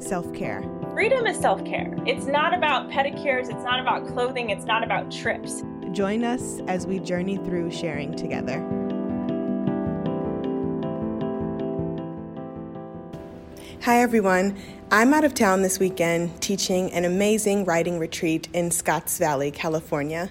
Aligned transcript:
self 0.00 0.32
care. 0.34 0.62
Freedom 0.92 1.26
is 1.26 1.36
self 1.38 1.64
care. 1.64 1.94
It's 2.06 2.26
not 2.26 2.54
about 2.54 2.90
pedicures, 2.90 3.44
it's 3.44 3.64
not 3.64 3.80
about 3.80 4.06
clothing, 4.06 4.50
it's 4.50 4.64
not 4.64 4.82
about 4.82 5.10
trips. 5.10 5.62
Join 5.92 6.24
us 6.24 6.60
as 6.68 6.86
we 6.86 6.98
journey 6.98 7.36
through 7.36 7.70
sharing 7.70 8.14
together. 8.14 8.58
Hi, 13.82 14.02
everyone. 14.02 14.56
I'm 14.90 15.14
out 15.14 15.24
of 15.24 15.34
town 15.34 15.62
this 15.62 15.78
weekend 15.78 16.40
teaching 16.42 16.92
an 16.92 17.04
amazing 17.04 17.64
writing 17.64 17.98
retreat 17.98 18.48
in 18.52 18.70
Scotts 18.70 19.18
Valley, 19.18 19.50
California. 19.50 20.30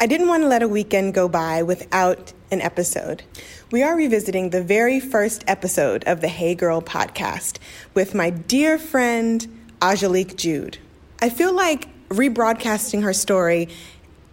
I 0.00 0.06
didn't 0.06 0.26
want 0.26 0.42
to 0.42 0.48
let 0.48 0.62
a 0.62 0.68
weekend 0.68 1.14
go 1.14 1.28
by 1.28 1.62
without 1.62 2.32
an 2.50 2.60
episode. 2.60 3.22
We 3.70 3.84
are 3.84 3.96
revisiting 3.96 4.50
the 4.50 4.62
very 4.62 4.98
first 4.98 5.44
episode 5.46 6.02
of 6.04 6.20
the 6.20 6.28
Hey 6.28 6.56
Girl 6.56 6.82
podcast 6.82 7.58
with 7.94 8.12
my 8.12 8.30
dear 8.30 8.76
friend, 8.76 9.46
Ajolique 9.80 10.36
Jude. 10.36 10.78
I 11.22 11.30
feel 11.30 11.54
like 11.54 11.88
rebroadcasting 12.08 13.04
her 13.04 13.12
story 13.12 13.68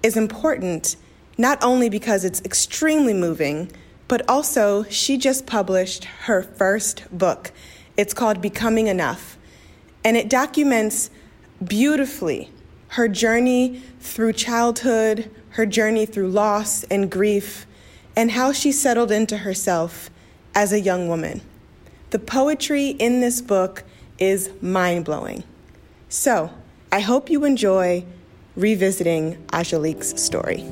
is 0.02 0.17
important 0.17 0.95
not 1.38 1.64
only 1.64 1.89
because 1.89 2.26
it's 2.26 2.42
extremely 2.42 3.14
moving, 3.14 3.72
but 4.08 4.28
also 4.28 4.84
she 4.86 5.16
just 5.16 5.45
published 5.45 6.06
her 6.06 6.42
first 6.42 7.04
book. 7.16 7.52
It's 7.95 8.16
called 8.16 8.42
Becoming 8.42 8.88
Enough, 8.88 9.38
and 10.04 10.17
it 10.17 10.28
documents 10.28 11.12
beautifully 11.64 12.50
her 12.92 13.08
journey 13.08 13.82
through 14.02 14.34
childhood, 14.34 15.32
her 15.52 15.66
journey 15.66 16.06
through 16.06 16.30
loss 16.30 16.84
and 16.86 17.10
grief, 17.10 17.66
and 18.16 18.32
how 18.32 18.52
she 18.52 18.72
settled 18.72 19.12
into 19.12 19.38
herself 19.38 20.10
as 20.54 20.74
a 20.74 20.80
young 20.80 21.08
woman. 21.08 21.42
The 22.10 22.20
poetry 22.20 22.90
in 22.90 23.22
this 23.22 23.42
book 23.42 23.84
is 24.20 24.50
mind 24.62 25.06
blowing. 25.06 25.44
So, 26.10 26.52
I 26.92 27.00
hope 27.00 27.30
you 27.30 27.46
enjoy 27.46 28.06
revisiting 28.56 29.38
Ajolique's 29.54 30.22
story. 30.22 30.66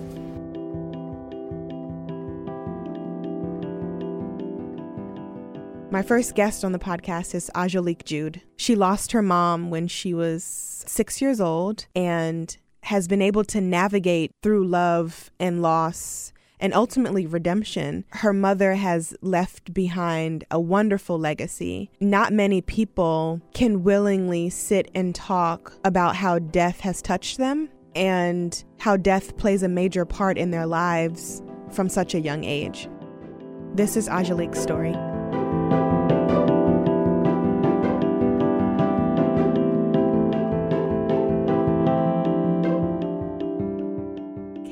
My 5.92 6.04
first 6.04 6.36
guest 6.36 6.64
on 6.64 6.72
the 6.72 6.78
podcast 6.78 7.34
is 7.34 7.50
Ajolique 7.56 8.04
Jude. 8.04 8.42
She 8.58 8.76
lost 8.76 9.12
her 9.14 9.24
mom 9.24 9.72
when 9.72 9.88
she 9.88 10.14
was 10.14 10.44
six 10.44 11.20
years 11.22 11.42
old 11.42 11.88
and 11.96 12.56
has 12.90 13.08
been 13.08 13.22
able 13.22 13.44
to 13.44 13.62
navigate 13.62 14.32
through 14.42 14.66
love 14.66 15.30
and 15.40 15.62
loss 15.62 16.34
and 16.60 16.74
ultimately 16.74 17.28
redemption. 17.28 18.04
Her 18.10 18.34
mother 18.34 18.74
has 18.74 19.16
left 19.22 19.76
behind 19.76 20.44
a 20.50 20.60
wonderful 20.60 21.20
legacy. 21.20 21.92
Not 22.00 22.34
many 22.34 22.62
people 22.62 23.42
can 23.54 23.84
willingly 23.84 24.50
sit 24.50 24.90
and 24.96 25.14
talk 25.14 25.72
about 25.84 26.16
how 26.16 26.40
death 26.40 26.80
has 26.80 27.04
touched 27.04 27.38
them 27.38 27.70
and 27.94 28.64
how 28.80 28.98
death 28.98 29.38
plays 29.38 29.62
a 29.62 29.70
major 29.70 30.04
part 30.04 30.40
in 30.40 30.50
their 30.50 30.66
lives 30.66 31.44
from 31.70 31.90
such 31.90 32.16
a 32.16 32.20
young 32.20 32.44
age. 32.44 32.90
This 33.76 33.96
is 33.96 34.10
Ajolique's 34.10 34.60
story. 34.60 34.96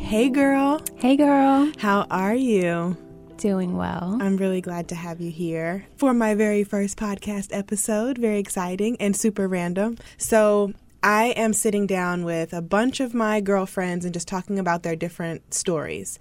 Hey 0.08 0.30
girl, 0.30 0.82
Hey, 0.96 1.18
girl. 1.18 1.70
how 1.80 2.08
are 2.10 2.34
you? 2.34 2.96
Doing 3.36 3.76
well. 3.76 4.18
I'm 4.22 4.38
really 4.38 4.62
glad 4.62 4.88
to 4.88 4.96
have 4.96 5.20
you 5.20 5.32
here 5.32 5.86
for 5.98 6.14
my 6.14 6.34
very 6.34 6.64
first 6.64 6.98
podcast 6.98 7.50
episode. 7.52 8.18
Very 8.18 8.40
exciting 8.40 8.96
and 9.02 9.18
super 9.18 9.50
random. 9.50 9.98
So, 10.18 10.72
I 11.04 11.34
am 11.36 11.52
sitting 11.52 11.88
down 11.88 12.24
with 12.24 12.54
a 12.54 12.62
bunch 12.62 13.02
of 13.02 13.14
my 13.14 13.42
girlfriends 13.42 14.06
and 14.06 14.14
just 14.14 14.30
talking 14.30 14.58
about 14.60 14.84
their 14.84 14.96
different 14.96 15.54
stories. 15.54 16.20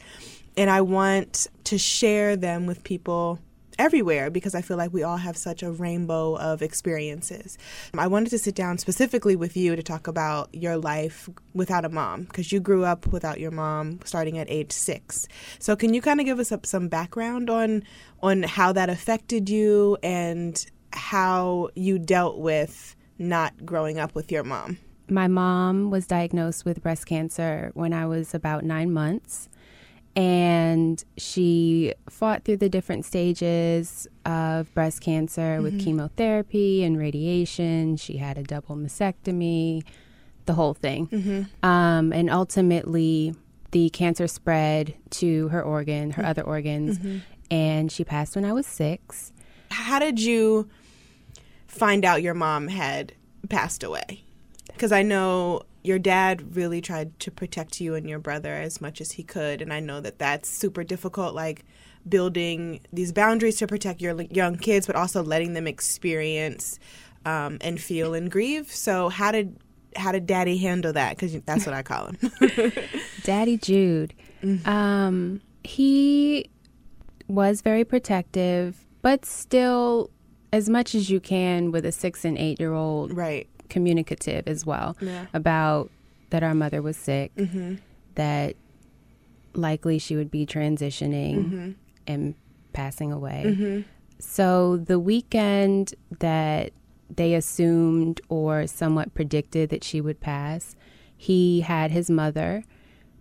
And 0.57 0.69
I 0.69 0.81
want 0.81 1.47
to 1.65 1.79
share 1.79 2.35
them 2.35 2.67
with 2.67 2.83
people 2.83 3.39
everywhere 3.79 4.31
because 4.31 4.55
I 4.55 4.63
feel 4.63 4.77
like 4.77 4.93
we 4.93 5.03
all 5.03 5.17
have 5.17 5.37
such 5.37 5.63
a 5.63 5.71
rainbow 5.71 6.37
of 6.37 6.63
experiences. 6.63 7.59
I 7.97 8.07
wanted 8.07 8.31
to 8.31 8.39
sit 8.39 8.55
down 8.55 8.79
specifically 8.79 9.37
with 9.37 9.57
you 9.57 9.77
to 9.77 9.83
talk 9.83 10.07
about 10.07 10.55
your 10.55 10.77
life 10.77 11.29
without 11.55 11.85
a 11.85 11.89
mom 11.89 12.25
because 12.25 12.53
you 12.53 12.61
grew 12.61 12.85
up 12.85 13.07
without 13.09 13.41
your 13.41 13.51
mom 13.51 14.01
starting 14.05 14.39
at 14.39 14.51
age 14.51 14.73
6. 14.73 15.29
So 15.59 15.77
can 15.77 15.95
you 15.95 16.01
kind 16.01 16.21
of 16.21 16.27
give 16.27 16.39
us 16.39 16.53
some 16.65 16.89
background 16.89 17.51
on 17.51 17.83
on 18.23 18.43
how 18.43 18.73
that 18.73 18.89
affected 18.89 19.49
you 19.49 19.99
and 20.03 20.65
how 20.93 21.69
you 21.75 21.99
dealt 21.99 22.39
with 22.39 22.97
not 23.19 23.65
growing 23.65 23.99
up 23.99 24.15
with 24.15 24.33
your 24.33 24.45
mom? 24.45 24.79
My 25.09 25.29
mom 25.29 25.91
was 25.91 26.07
diagnosed 26.07 26.65
with 26.65 26.83
breast 26.83 27.07
cancer 27.07 27.71
when 27.75 27.93
I 27.93 28.07
was 28.07 28.35
about 28.35 28.65
nine 28.65 28.93
months. 28.93 29.49
And 30.17 31.05
she 31.19 31.93
fought 32.09 32.45
through 32.45 32.57
the 32.57 32.71
different 32.71 33.05
stages 33.05 34.09
of 34.25 34.73
breast 34.73 35.03
cancer 35.03 35.61
with 35.61 35.75
mm-hmm. 35.75 35.85
chemotherapy 35.85 36.83
and 36.83 36.99
radiation. 36.99 37.97
She 37.97 38.17
had 38.17 38.39
a 38.39 38.43
double 38.43 38.77
mastectomy, 38.77 39.85
the 40.47 40.55
whole 40.55 40.73
thing. 40.73 41.09
Mm-hmm. 41.09 41.67
Um, 41.69 42.15
and 42.15 42.31
ultimately, 42.31 43.35
the 43.73 43.91
cancer 43.91 44.27
spread 44.27 44.95
to 45.11 45.49
her 45.49 45.63
organ, 45.63 46.13
her 46.13 46.23
mm-hmm. 46.23 46.31
other 46.31 46.43
organs, 46.43 46.99
and 47.51 47.93
she 47.93 48.03
passed 48.03 48.35
when 48.37 48.47
I 48.47 48.53
was 48.55 48.67
six. 48.67 49.33
How 49.71 49.99
did 49.99 50.19
you 50.19 50.69
find 51.67 52.07
out 52.07 52.23
your 52.23 52.35
mom 52.35 52.69
had 52.69 53.13
passed 53.51 53.83
away? 53.83 54.25
Because 54.69 54.93
I 54.93 55.03
know 55.03 55.63
your 55.87 55.99
dad 55.99 56.57
really 56.57 56.81
tried 56.81 57.19
to 57.21 57.31
protect 57.31 57.81
you 57.81 57.95
and 57.95 58.09
your 58.09 58.19
brother 58.19 58.53
as 58.55 58.81
much 58.81 59.01
as 59.01 59.13
he 59.13 59.23
could, 59.23 59.63
and 59.63 59.73
I 59.73 59.81
know 59.81 60.01
that 60.01 60.19
that's 60.19 60.49
super 60.49 60.85
difficult. 60.85 61.35
Like 61.35 61.65
building 62.09 62.81
these 62.93 63.13
boundaries 63.13 63.57
to 63.59 63.67
protect 63.67 64.01
your 64.01 64.21
young 64.23 64.57
kids, 64.57 64.87
but 64.87 64.97
also 64.97 65.23
letting 65.23 65.55
them 65.55 65.67
experience 65.67 66.79
um, 67.25 67.59
and 67.61 67.81
feel 67.81 68.15
and 68.15 68.31
grieve. 68.31 68.71
So 68.71 69.09
how 69.09 69.33
did 69.33 69.59
how 69.97 70.13
did 70.13 70.27
Daddy 70.27 70.59
handle 70.59 70.93
that? 70.93 71.17
Because 71.17 71.41
that's 71.43 71.67
what 71.67 71.75
I 71.75 71.83
call 71.83 72.09
him. 72.09 72.73
Daddy 73.23 73.57
Jude. 73.57 74.15
Um, 74.65 75.41
he 75.65 76.51
was 77.29 77.61
very 77.61 77.85
protective, 77.85 78.85
but 79.03 79.25
still, 79.25 80.11
as 80.53 80.69
much 80.69 80.95
as 80.95 81.11
you 81.11 81.19
can 81.19 81.73
with 81.73 81.85
a 81.85 81.93
six 81.93 82.25
and 82.25 82.39
eight 82.39 82.61
year 82.61 82.73
old, 82.73 83.17
right. 83.17 83.49
Communicative 83.69 84.47
as 84.47 84.65
well 84.67 84.97
Yeah. 85.01 85.27
about 85.35 85.91
that 86.31 86.43
our 86.43 86.55
mother 86.55 86.83
was 86.83 86.97
sick, 86.97 87.35
Mm-hmm. 87.37 87.77
that 88.17 88.57
likely 89.55 89.99
she 89.99 90.17
would 90.17 90.31
be 90.31 90.45
transitioning 90.47 91.37
Mm-hmm. 91.37 91.71
and 92.07 92.35
passing 92.73 93.13
away. 93.13 93.85
So 94.19 94.77
the 94.77 94.99
weekend 94.99 95.95
that 96.19 96.73
they 97.15 97.35
assumed 97.35 98.21
or 98.29 98.67
somewhat 98.67 99.15
predicted 99.15 99.71
that 99.71 99.85
she 99.85 100.01
would 100.01 100.21
pass, 100.21 100.75
he 101.17 101.61
had 101.61 101.91
his 101.91 102.11
mother 102.11 102.65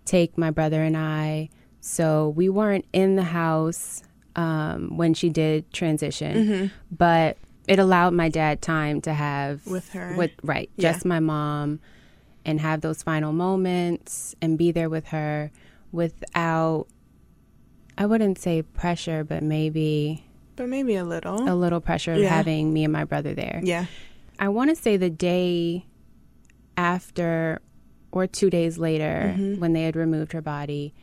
take 0.05 0.37
my 0.37 0.51
brother 0.51 0.83
and 0.83 0.97
I. 0.97 1.49
So 1.81 2.29
we 2.35 2.49
weren't 2.49 2.85
in 2.93 3.15
the 3.15 3.23
house 3.23 4.03
um, 4.35 4.97
when 4.97 5.13
she 5.13 5.29
did 5.29 5.71
transition, 5.71 6.71
but 6.91 7.37
it 7.67 7.79
allowed 7.79 8.13
my 8.13 8.29
dad 8.29 8.61
time 8.61 9.01
to 9.01 9.13
have 9.13 9.65
With 9.67 9.89
her. 9.93 10.15
with 10.17 10.31
right, 10.43 10.69
Yeah. 10.77 10.91
just 10.91 11.05
my 11.05 11.19
mom, 11.19 11.79
and 12.45 12.59
have 12.59 12.81
those 12.81 13.01
final 13.03 13.33
moments 13.33 14.35
and 14.41 14.57
be 14.57 14.71
there 14.71 14.89
with 14.89 15.07
her 15.07 15.51
without. 15.91 16.87
I 17.97 18.05
wouldn't 18.05 18.37
say 18.39 18.61
pressure, 18.61 19.23
but 19.23 19.41
maybe 19.41 20.25
But 20.57 20.67
maybe 20.69 20.95
a 20.95 21.03
little. 21.05 21.49
a 21.49 21.55
little 21.55 21.79
pressure 21.81 22.13
of 22.13 22.19
Yeah. 22.19 22.29
having 22.29 22.71
me 22.73 22.83
and 22.83 22.93
my 22.93 23.03
brother 23.05 23.33
there. 23.33 23.61
yeah. 23.63 23.85
I 24.37 24.49
want 24.49 24.69
to 24.69 24.75
say 24.75 24.97
the 24.97 25.09
day 25.09 25.85
after 26.77 27.61
or 28.11 28.27
two 28.27 28.49
days 28.49 28.77
later, 28.77 29.33
Mm-hmm. 29.35 29.59
when 29.61 29.73
they 29.73 29.83
had 29.83 29.95
removed 29.95 30.31
her 30.33 30.41
body, 30.41 30.93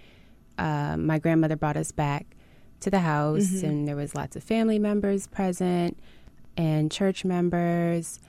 uh, 0.58 0.96
my 0.98 1.18
grandmother 1.18 1.56
brought 1.56 1.76
us 1.76 1.92
back 1.92 2.36
to 2.80 2.90
the 2.90 3.00
house, 3.00 3.48
Mm-hmm. 3.48 3.66
and 3.66 3.88
there 3.88 3.96
was 3.96 4.14
lots 4.14 4.36
of 4.36 4.42
family 4.42 4.78
members 4.78 5.26
present 5.26 5.98
and 6.56 6.90
church 6.90 7.24
members. 7.24 8.20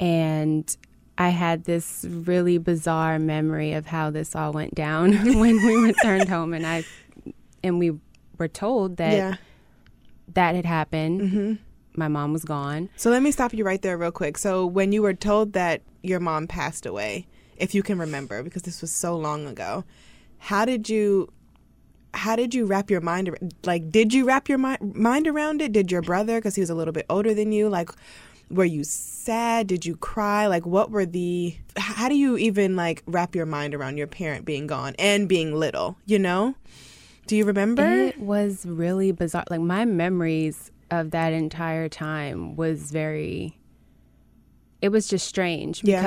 And 0.00 0.76
I 1.18 1.30
had 1.30 1.64
this 1.64 2.06
really 2.08 2.58
bizarre 2.58 3.18
memory 3.18 3.72
of 3.72 3.86
how 3.86 4.10
this 4.10 4.36
all 4.36 4.52
went 4.52 4.74
down 4.74 5.12
when 5.40 5.56
we 5.66 5.76
returned 5.76 6.28
home, 6.28 6.54
and 6.54 6.66
I 6.66 6.84
and 7.62 7.78
we 7.78 7.92
were 8.38 8.48
told 8.48 8.98
that 8.98 9.12
yeah. 9.12 9.34
that 10.34 10.54
had 10.54 10.64
happened. 10.64 11.20
Mm-hmm. 11.20 11.54
My 11.94 12.06
mom 12.06 12.32
was 12.32 12.44
gone. 12.44 12.88
So 12.96 13.10
let 13.10 13.22
me 13.22 13.32
stop 13.32 13.52
you 13.52 13.64
right 13.64 13.82
there, 13.82 13.98
real 13.98 14.12
quick. 14.12 14.38
So 14.38 14.64
when 14.64 14.92
you 14.92 15.02
were 15.02 15.14
told 15.14 15.54
that 15.54 15.82
your 16.02 16.20
mom 16.20 16.46
passed 16.46 16.86
away, 16.86 17.26
if 17.56 17.74
you 17.74 17.82
can 17.82 17.98
remember, 17.98 18.44
because 18.44 18.62
this 18.62 18.80
was 18.80 18.92
so 18.92 19.16
long 19.16 19.48
ago, 19.48 19.84
how 20.38 20.64
did 20.64 20.88
you? 20.88 21.32
How 22.14 22.36
did 22.36 22.54
you 22.54 22.66
wrap 22.66 22.90
your 22.90 23.00
mind 23.00 23.36
like 23.64 23.90
did 23.90 24.12
you 24.14 24.24
wrap 24.26 24.48
your 24.48 24.58
mi- 24.58 24.76
mind 24.80 25.26
around 25.28 25.60
it? 25.62 25.72
Did 25.72 25.90
your 25.90 26.02
brother 26.02 26.40
cuz 26.40 26.54
he 26.54 26.60
was 26.60 26.70
a 26.70 26.74
little 26.74 26.92
bit 26.92 27.06
older 27.08 27.34
than 27.34 27.52
you 27.52 27.68
like 27.68 27.90
were 28.50 28.64
you 28.64 28.82
sad? 28.82 29.66
Did 29.66 29.84
you 29.84 29.96
cry? 29.96 30.46
Like 30.46 30.64
what 30.66 30.90
were 30.90 31.04
the 31.06 31.54
how 31.76 32.08
do 32.08 32.16
you 32.16 32.36
even 32.38 32.76
like 32.76 33.02
wrap 33.06 33.34
your 33.34 33.46
mind 33.46 33.74
around 33.74 33.98
your 33.98 34.06
parent 34.06 34.44
being 34.44 34.66
gone 34.66 34.94
and 34.98 35.28
being 35.28 35.54
little, 35.54 35.96
you 36.06 36.18
know? 36.18 36.54
Do 37.26 37.36
you 37.36 37.44
remember? 37.44 37.84
It 37.84 38.18
was 38.18 38.64
really 38.64 39.12
bizarre. 39.12 39.44
Like 39.50 39.60
my 39.60 39.84
memories 39.84 40.70
of 40.90 41.10
that 41.10 41.34
entire 41.34 41.88
time 41.88 42.56
was 42.56 42.90
very 42.90 43.58
it 44.80 44.88
was 44.88 45.08
just 45.08 45.26
strange 45.26 45.82
Yeah. 45.84 46.02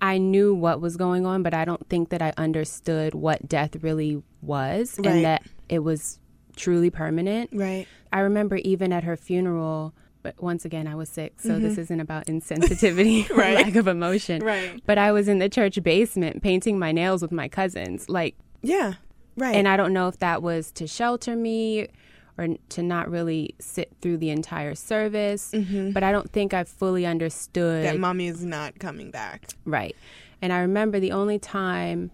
I 0.00 0.18
knew 0.18 0.54
what 0.54 0.80
was 0.80 0.96
going 0.96 1.26
on, 1.26 1.42
but 1.42 1.54
I 1.54 1.64
don't 1.64 1.86
think 1.88 2.10
that 2.10 2.22
I 2.22 2.32
understood 2.36 3.14
what 3.14 3.48
death 3.48 3.76
really 3.82 4.22
was 4.42 4.96
Right. 4.98 5.06
and 5.08 5.24
that 5.24 5.42
it 5.68 5.80
was 5.80 6.18
truly 6.56 6.90
permanent. 6.90 7.50
right. 7.52 7.86
I 8.12 8.20
remember 8.20 8.56
even 8.56 8.92
at 8.92 9.04
her 9.04 9.16
funeral, 9.16 9.92
but 10.22 10.40
once 10.42 10.64
again, 10.64 10.86
I 10.86 10.94
was 10.94 11.08
sick, 11.08 11.40
so 11.40 11.58
this 11.58 11.78
isn't 11.78 12.00
about 12.00 12.26
insensitivity 12.26 13.24
or 13.30 13.34
Mm-hmm. 13.34 13.38
Right. 13.38 13.54
lack 13.54 13.76
of 13.76 13.86
emotion. 13.88 14.42
Right. 14.42 14.80
But 14.86 14.98
I 14.98 15.12
was 15.12 15.28
in 15.28 15.38
the 15.38 15.48
church 15.48 15.82
basement 15.82 16.42
painting 16.42 16.78
my 16.78 16.90
nails 16.92 17.22
with 17.22 17.32
my 17.32 17.48
cousins. 17.48 18.08
Like, 18.08 18.34
Yeah. 18.62 18.94
Right. 19.36 19.54
and 19.54 19.68
I 19.68 19.76
don't 19.76 19.92
know 19.92 20.08
if 20.08 20.18
that 20.18 20.42
was 20.42 20.72
to 20.72 20.86
shelter 20.88 21.36
me 21.36 21.88
or 22.38 22.48
to 22.70 22.82
not 22.82 23.10
really 23.10 23.54
sit 23.58 23.92
through 24.00 24.16
the 24.18 24.30
entire 24.30 24.74
service. 24.74 25.52
But 25.52 26.02
I 26.02 26.12
don't 26.12 26.30
think 26.30 26.54
I 26.54 26.64
fully 26.64 27.04
understood. 27.04 27.84
Mm-hmm. 27.84 27.94
that 27.94 28.00
mommy 28.00 28.28
is 28.28 28.44
not 28.44 28.78
coming 28.78 29.10
back. 29.10 29.48
Right. 29.64 29.96
And 30.40 30.52
I 30.52 30.60
remember 30.60 31.00
the 31.00 31.12
only 31.12 31.38
time 31.38 32.10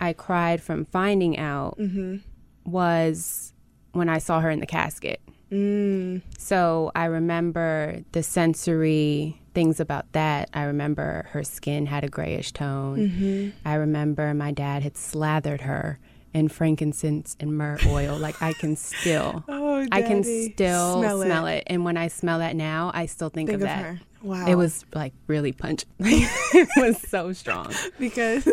I 0.00 0.12
cried 0.14 0.62
from 0.62 0.84
finding 0.86 1.38
out 1.38 1.76
Mm-hmm. 1.78 2.16
was 2.64 3.52
when 3.92 4.08
I 4.08 4.18
saw 4.18 4.40
her 4.40 4.50
in 4.50 4.60
the 4.60 4.66
casket. 4.66 5.20
Mm. 5.52 6.20
So 6.38 6.92
I 6.94 7.06
remember 7.06 8.02
the 8.12 8.22
sensory 8.22 9.40
things 9.54 9.80
about 9.80 10.12
that. 10.12 10.50
I 10.52 10.64
remember 10.64 11.26
her 11.30 11.42
skin 11.42 11.86
had 11.86 12.04
a 12.04 12.08
grayish 12.08 12.52
tone. 12.52 12.98
Mm-hmm. 12.98 13.48
I 13.64 13.74
remember 13.74 14.34
my 14.34 14.52
dad 14.52 14.82
had 14.82 14.96
slathered 14.96 15.62
her 15.62 15.98
in 16.34 16.48
frankincense 16.48 17.36
and 17.40 17.56
myrrh 17.56 17.78
oil. 17.86 18.16
Like 18.18 18.40
I 18.42 18.52
can 18.52 18.76
still, 18.76 19.44
Oh, 19.48 19.86
I 19.90 20.02
can 20.02 20.22
still 20.24 20.98
Smell 21.00 21.22
smell, 21.22 21.46
it. 21.46 21.56
it. 21.58 21.64
And 21.68 21.84
when 21.84 21.96
I 21.96 22.08
smell 22.08 22.38
that 22.40 22.54
now, 22.56 22.90
I 22.94 23.06
still 23.06 23.28
think, 23.30 23.48
Think 23.48 23.56
of 23.56 23.62
of 23.62 23.68
that. 23.68 23.84
her. 23.84 24.00
Wow. 24.20 24.46
It 24.46 24.56
was 24.56 24.84
like 24.94 25.12
really 25.28 25.52
pungent. 25.52 25.86
it 26.00 26.68
was 26.76 27.00
so 27.08 27.32
strong. 27.32 27.72
because 28.00 28.44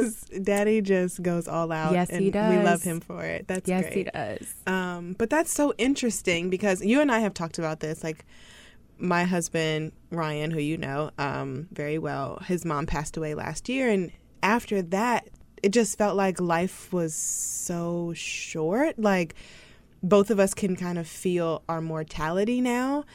Daddy 0.44 0.80
just 0.82 1.22
goes 1.24 1.48
all 1.48 1.72
out. 1.72 1.94
Yes, 1.94 2.10
and 2.12 2.22
he 2.22 2.30
We 2.30 2.58
love 2.64 2.84
him 2.84 3.00
for 3.02 3.24
it. 3.24 3.48
That's 3.48 3.68
yes, 3.68 3.82
great. 3.84 3.94
he 3.96 4.04
does. 4.04 4.54
Um, 4.68 5.16
but 5.18 5.30
that's 5.32 5.52
so 5.52 5.74
interesting 5.80 6.50
because 6.52 6.84
you 6.86 7.02
and 7.02 7.12
I 7.12 7.20
have 7.20 7.34
talked 7.34 7.58
about 7.58 7.80
this. 7.80 8.04
Like 8.04 8.26
my 9.00 9.24
husband 9.24 9.92
Ryan, 10.12 10.52
who 10.52 10.60
you 10.60 10.78
know 10.78 11.10
um, 11.18 11.68
very 11.72 11.98
well, 11.98 12.40
his 12.46 12.64
mom 12.64 12.86
passed 12.86 13.18
away 13.18 13.34
last 13.34 13.68
year, 13.68 13.90
and 13.90 14.12
after 14.44 14.84
that, 14.84 15.28
it 15.64 15.70
just 15.70 15.98
felt 15.98 16.16
like 16.16 16.40
life 16.40 16.92
was 16.94 17.14
so 17.14 18.14
short. 18.16 19.00
Like 19.00 19.36
both 20.04 20.30
of 20.30 20.40
us 20.40 20.54
can 20.54 20.76
kind 20.76 20.98
of 20.98 21.08
feel 21.08 21.64
our 21.68 21.82
mortality 21.82 22.62
now, 22.62 23.06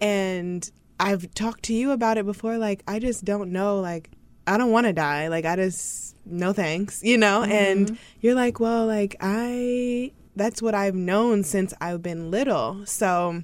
and 0.00 0.70
I've 0.98 1.32
talked 1.34 1.64
to 1.64 1.74
you 1.74 1.90
about 1.90 2.18
it 2.18 2.24
before. 2.24 2.58
Like 2.58 2.82
I 2.86 2.98
just 2.98 3.24
don't 3.24 3.52
know. 3.52 3.80
Like 3.80 4.10
I 4.46 4.56
don't 4.56 4.70
want 4.70 4.86
to 4.86 4.92
die. 4.92 5.28
Like 5.28 5.44
I 5.44 5.56
just 5.56 6.16
no 6.26 6.52
thanks, 6.52 7.02
you 7.02 7.18
know. 7.18 7.42
Mm-hmm. 7.42 7.52
And 7.52 7.98
you're 8.20 8.34
like, 8.34 8.60
well, 8.60 8.86
like 8.86 9.16
I 9.20 10.12
that's 10.36 10.62
what 10.62 10.74
I've 10.74 10.94
known 10.94 11.42
since 11.44 11.74
I've 11.80 12.02
been 12.02 12.30
little. 12.30 12.84
So 12.86 13.42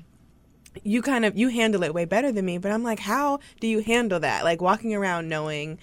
you 0.82 1.02
kind 1.02 1.24
of 1.24 1.36
you 1.36 1.48
handle 1.48 1.82
it 1.82 1.94
way 1.94 2.04
better 2.04 2.32
than 2.32 2.44
me, 2.44 2.58
but 2.58 2.70
I'm 2.72 2.82
like, 2.82 3.00
how 3.00 3.40
do 3.60 3.66
you 3.66 3.80
handle 3.80 4.20
that? 4.20 4.44
Like 4.44 4.60
walking 4.60 4.94
around 4.94 5.28
knowing 5.28 5.78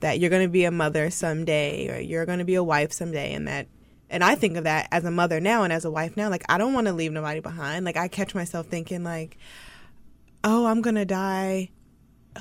that 0.00 0.20
you're 0.20 0.30
going 0.30 0.46
to 0.46 0.50
be 0.50 0.64
a 0.64 0.70
mother 0.70 1.10
someday 1.10 1.88
or 1.88 2.00
you're 2.00 2.26
going 2.26 2.38
to 2.38 2.44
be 2.44 2.54
a 2.54 2.62
wife 2.62 2.92
someday 2.92 3.32
and 3.32 3.48
that 3.48 3.66
and 4.10 4.24
I 4.24 4.34
think 4.34 4.56
of 4.56 4.64
that 4.64 4.88
as 4.90 5.04
a 5.04 5.10
mother 5.10 5.40
now 5.40 5.64
and 5.64 5.72
as 5.72 5.84
a 5.84 5.90
wife 5.90 6.16
now, 6.16 6.30
like 6.30 6.44
I 6.48 6.58
don't 6.58 6.72
want 6.72 6.86
to 6.86 6.92
leave 6.92 7.12
nobody 7.12 7.40
behind. 7.40 7.84
Like 7.84 7.96
I 7.96 8.08
catch 8.08 8.34
myself 8.34 8.66
thinking 8.66 9.04
like, 9.04 9.36
"Oh, 10.42 10.66
I'm 10.66 10.80
going 10.80 10.94
to 10.94 11.04
die 11.04 11.70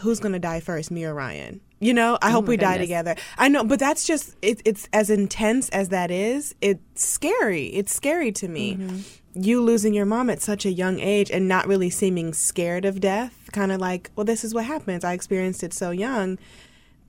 who's 0.02 0.20
going 0.20 0.34
to 0.34 0.40
die 0.40 0.60
first, 0.60 0.92
me 0.92 1.06
or 1.06 1.14
Ryan?" 1.14 1.62
You 1.80 1.94
know, 1.94 2.18
I 2.22 2.30
oh 2.30 2.34
hope 2.34 2.46
my 2.46 2.50
we 2.50 2.58
die 2.58 2.78
together. 2.78 3.16
I 3.38 3.50
know, 3.50 3.64
but 3.64 3.80
that's 3.80 4.06
just 4.06 4.36
it, 4.42 4.62
it's 4.66 4.88
as 4.94 5.10
intense 5.10 5.70
as 5.70 5.90
that 5.90 6.10
is. 6.10 6.56
It's 6.62 6.82
scary. 6.96 7.68
It's 7.68 7.94
scary 7.94 8.32
to 8.34 8.48
me. 8.48 8.76
Mm-hmm. 8.76 9.00
You 9.40 9.62
losing 9.62 9.94
your 9.94 10.06
mom 10.06 10.32
at 10.32 10.42
such 10.42 10.66
a 10.66 10.72
young 10.72 11.00
age 11.00 11.30
and 11.30 11.48
not 11.48 11.68
really 11.68 11.92
seeming 11.92 12.34
scared 12.34 12.86
of 12.86 13.00
death, 13.00 13.50
kind 13.52 13.72
of 13.72 13.80
like, 13.80 14.10
well, 14.16 14.26
this 14.26 14.44
is 14.44 14.54
what 14.54 14.66
happens. 14.66 15.04
I 15.04 15.14
experienced 15.14 15.64
it 15.64 15.74
so 15.74 15.92
young. 15.92 16.40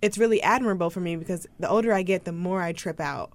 It's 0.00 0.18
really 0.18 0.42
admirable 0.42 0.90
for 0.90 1.00
me 1.00 1.16
because 1.16 1.46
the 1.58 1.68
older 1.68 1.92
I 1.92 2.02
get, 2.02 2.24
the 2.24 2.32
more 2.32 2.62
I 2.62 2.72
trip 2.72 3.00
out 3.00 3.32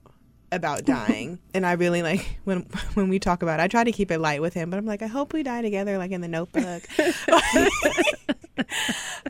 about 0.51 0.86
dying. 0.86 1.39
and 1.54 1.65
I 1.65 1.74
really 1.74 2.01
like 2.04 2.39
when 2.44 2.60
when 2.94 3.10
we 3.10 3.19
talk 3.19 3.42
about 3.44 3.60
it, 3.60 3.63
I 3.63 3.68
try 3.68 3.83
to 3.83 3.92
keep 3.92 4.12
it 4.12 4.19
light 4.19 4.42
with 4.42 4.54
him, 4.54 4.69
but 4.69 4.77
I'm 4.77 4.86
like, 4.86 5.01
I 5.01 5.07
hope 5.07 5.33
we 5.33 5.44
die 5.44 5.62
together, 5.62 5.98
like 5.98 6.12
in 6.12 6.21
the 6.21 6.27
notebook. 6.27 6.83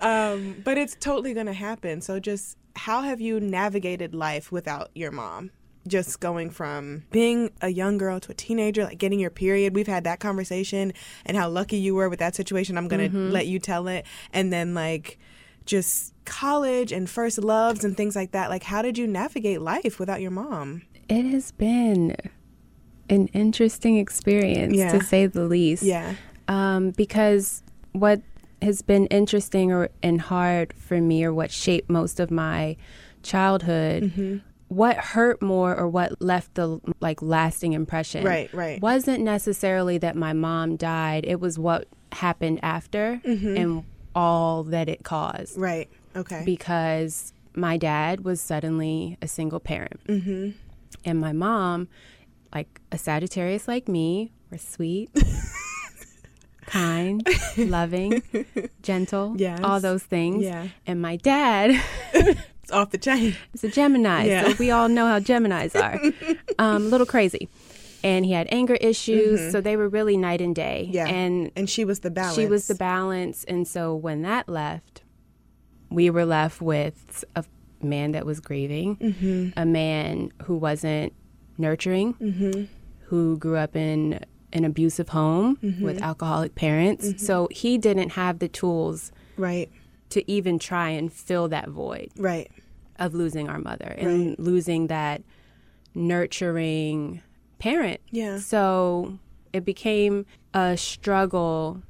um, 0.01 0.61
but 0.63 0.77
it's 0.77 0.95
totally 0.99 1.33
going 1.33 1.45
to 1.45 1.53
happen. 1.53 2.01
So, 2.01 2.19
just 2.19 2.57
how 2.75 3.01
have 3.01 3.21
you 3.21 3.39
navigated 3.39 4.13
life 4.13 4.51
without 4.51 4.89
your 4.95 5.11
mom? 5.11 5.51
Just 5.85 6.21
going 6.21 6.49
from 6.49 7.03
being 7.11 7.51
a 7.61 7.67
young 7.67 7.97
girl 7.97 8.19
to 8.21 8.31
a 8.31 8.33
teenager, 8.35 8.85
like 8.85 8.97
getting 8.97 9.19
your 9.19 9.29
period. 9.29 9.75
We've 9.75 9.87
had 9.87 10.05
that 10.05 10.21
conversation 10.21 10.93
and 11.25 11.35
how 11.35 11.49
lucky 11.49 11.77
you 11.77 11.93
were 11.93 12.07
with 12.07 12.19
that 12.19 12.35
situation. 12.35 12.77
I'm 12.77 12.87
going 12.87 13.11
to 13.11 13.17
let 13.17 13.47
you 13.47 13.59
tell 13.59 13.87
it. 13.89 14.05
And 14.31 14.51
then, 14.53 14.73
like, 14.73 15.19
just 15.65 16.12
college 16.25 16.91
and 16.91 17.09
first 17.09 17.37
loves 17.43 17.83
and 17.83 17.95
things 17.97 18.15
like 18.15 18.31
that. 18.31 18.49
Like, 18.49 18.63
how 18.63 18.81
did 18.81 18.97
you 18.97 19.07
navigate 19.07 19.61
life 19.61 19.99
without 19.99 20.21
your 20.21 20.31
mom? 20.31 20.83
It 21.09 21.23
has 21.25 21.51
been 21.51 22.15
an 23.09 23.27
interesting 23.27 23.97
experience, 23.97 24.75
Yeah. 24.75 24.91
to 24.91 25.03
say 25.03 25.25
the 25.27 25.43
least. 25.45 25.83
Yeah. 25.83 26.15
Um, 26.47 26.91
because 26.91 27.61
what 27.91 28.21
has 28.61 28.81
been 28.81 29.07
interesting 29.07 29.71
or 29.71 29.89
and 30.01 30.21
hard 30.21 30.73
for 30.73 30.99
me, 31.01 31.23
or 31.23 31.33
what 31.33 31.51
shaped 31.51 31.89
most 31.89 32.19
of 32.19 32.31
my 32.31 32.77
childhood, 33.21 34.03
Mm-hmm. 34.03 34.37
what 34.69 34.97
hurt 34.97 35.41
more 35.41 35.75
or 35.75 35.87
what 35.87 36.21
left 36.21 36.55
the 36.55 36.79
like 36.99 37.21
lasting 37.21 37.73
impression, 37.73 38.23
Right, 38.25 38.51
right. 38.53 38.81
wasn't 38.81 39.23
necessarily 39.23 39.97
that 39.99 40.15
my 40.15 40.33
mom 40.33 40.77
died. 40.77 41.25
It 41.27 41.39
was 41.39 41.59
what 41.59 41.87
happened 42.13 42.59
after 42.63 43.21
Mm-hmm. 43.25 43.57
and 43.57 43.83
all 44.15 44.63
that 44.65 44.87
it 44.89 45.03
caused. 45.03 45.57
Right. 45.57 45.89
Okay. 46.15 46.43
Because 46.45 47.33
my 47.55 47.77
dad 47.77 48.23
was 48.23 48.41
suddenly 48.41 49.17
a 49.21 49.27
single 49.27 49.59
parent. 49.59 49.99
mm-hmm. 50.07 50.49
And 51.05 51.19
my 51.19 51.33
mom, 51.33 51.87
like 52.53 52.79
a 52.91 52.97
Sagittarius 52.97 53.67
like 53.67 53.87
me, 53.87 54.31
were 54.51 54.57
sweet, 54.57 55.09
kind, 56.65 57.27
loving, 57.57 58.23
gentle, 58.81 59.33
Yes. 59.37 59.59
all 59.63 59.79
those 59.79 60.03
things. 60.03 60.43
Yeah. 60.43 60.67
And 60.87 61.01
my 61.01 61.17
dad 61.17 61.81
It's 62.13 62.71
off 62.71 62.91
the 62.91 62.97
chain. 62.97 63.35
It's 63.53 63.63
a 63.65 63.69
Gemini, 63.69 64.25
Yeah. 64.25 64.47
so 64.47 64.55
we 64.57 64.71
all 64.71 64.87
know 64.87 65.05
how 65.07 65.19
Geminis 65.19 65.75
are. 65.75 65.99
um, 66.57 66.83
a 66.83 66.89
little 66.89 67.05
crazy. 67.07 67.49
And 68.05 68.25
he 68.25 68.31
had 68.33 68.47
anger 68.51 68.75
issues, 68.75 69.51
so 69.51 69.61
they 69.61 69.75
were 69.77 69.87
really 69.89 70.15
night 70.17 70.41
and 70.41 70.55
day. 70.55 70.83
Mm-hmm. 70.85 70.95
Yeah. 70.95 71.07
And 71.07 71.51
And 71.55 71.69
she 71.69 71.83
was 71.85 71.99
the 71.99 72.09
balance. 72.11 72.35
she 72.35 72.45
was 72.47 72.67
the 72.67 72.75
balance. 72.75 73.43
And 73.45 73.67
so 73.67 73.93
when 73.95 74.21
that 74.23 74.47
left, 74.47 75.02
we 75.93 76.09
were 76.09 76.25
left 76.25 76.61
with 76.61 77.23
a 77.35 77.43
man 77.81 78.11
that 78.13 78.25
was 78.25 78.39
grieving, 78.39 78.95
Mm-hmm. 78.97 79.49
a 79.59 79.65
man 79.65 80.31
who 80.43 80.55
wasn't 80.57 81.13
nurturing, 81.57 82.13
Mm-hmm. 82.15 82.63
who 83.07 83.37
grew 83.37 83.57
up 83.57 83.75
in 83.75 84.19
an 84.51 84.65
abusive 84.65 85.09
home 85.09 85.57
Mm-hmm. 85.57 85.83
with 85.83 86.01
alcoholic 86.01 86.55
parents. 86.55 87.25
So 87.25 87.47
he 87.51 87.77
didn't 87.77 88.09
have 88.11 88.39
the 88.39 88.47
tools 88.47 89.11
Right. 89.37 89.69
to 90.09 90.29
even 90.31 90.59
try 90.59 90.89
and 90.89 91.11
fill 91.11 91.47
that 91.49 91.69
void 91.69 92.09
Right. 92.17 92.49
of 92.99 93.13
losing 93.13 93.49
our 93.49 93.59
mother 93.59 93.95
and 93.97 94.37
losing 94.39 94.87
that 94.87 95.21
nurturing 95.95 97.21
parent. 97.59 98.01
Yeah. 98.11 98.39
So 98.39 99.19
it 99.51 99.63
became 99.65 100.25
a 100.53 100.75
struggle 100.77 101.81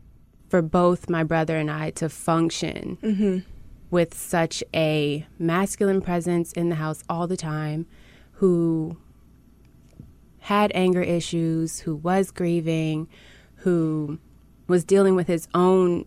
for 0.49 0.61
both 0.61 1.09
my 1.09 1.23
brother 1.23 1.57
and 1.57 1.69
I 1.71 1.89
to 1.91 2.09
function 2.09 3.43
with 3.93 4.13
such 4.15 4.63
a 4.73 5.25
masculine 5.37 6.01
presence 6.01 6.51
in 6.53 6.69
the 6.69 6.75
house 6.75 7.03
all 7.07 7.27
the 7.27 7.37
time, 7.37 7.85
who 8.31 8.97
had 10.39 10.71
anger 10.73 11.01
issues, 11.03 11.79
who 11.81 11.95
was 11.95 12.31
grieving, 12.31 13.07
who 13.57 14.17
was 14.67 14.83
dealing 14.83 15.15
with 15.15 15.27
his 15.27 15.47
own 15.53 16.05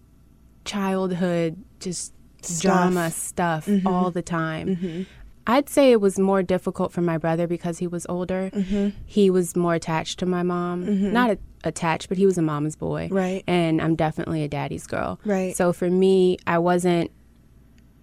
childhood 0.65 1.57
just 1.79 2.13
Stuff. 2.43 2.61
drama 2.61 3.11
stuff 3.13 3.67
mm-hmm. 3.67 3.87
all 3.87 4.11
the 4.11 4.21
time. 4.21 4.77
Mm-hmm. 4.77 5.03
I'd 5.47 5.69
say 5.69 5.93
it 5.93 6.01
was 6.01 6.19
more 6.19 6.43
difficult 6.43 6.93
for 6.93 7.03
my 7.03 7.19
brother 7.19 7.47
because 7.47 7.79
he 7.79 7.87
was 7.87 8.05
older. 8.09 8.51
Mm-hmm. 8.53 8.99
He 9.05 9.31
was 9.31 9.55
more 9.55 9.75
attached 9.75 10.19
to 10.19 10.27
my 10.27 10.43
mom. 10.43 11.13
Not 11.13 11.31
a- 11.31 11.39
attached, 11.63 12.09
but 12.09 12.19
he 12.19 12.27
was 12.27 12.37
a 12.37 12.43
mama's 12.43 12.75
boy. 12.75 13.09
Right. 13.13 13.45
And 13.47 13.81
I'm 13.81 13.95
definitely 13.95 14.43
a 14.43 14.49
daddy's 14.49 14.89
girl. 14.89 15.21
Right. 15.25 15.57
So 15.57 15.73
for 15.73 15.89
me, 15.89 16.39
I 16.49 16.59
wasn't 16.59 17.13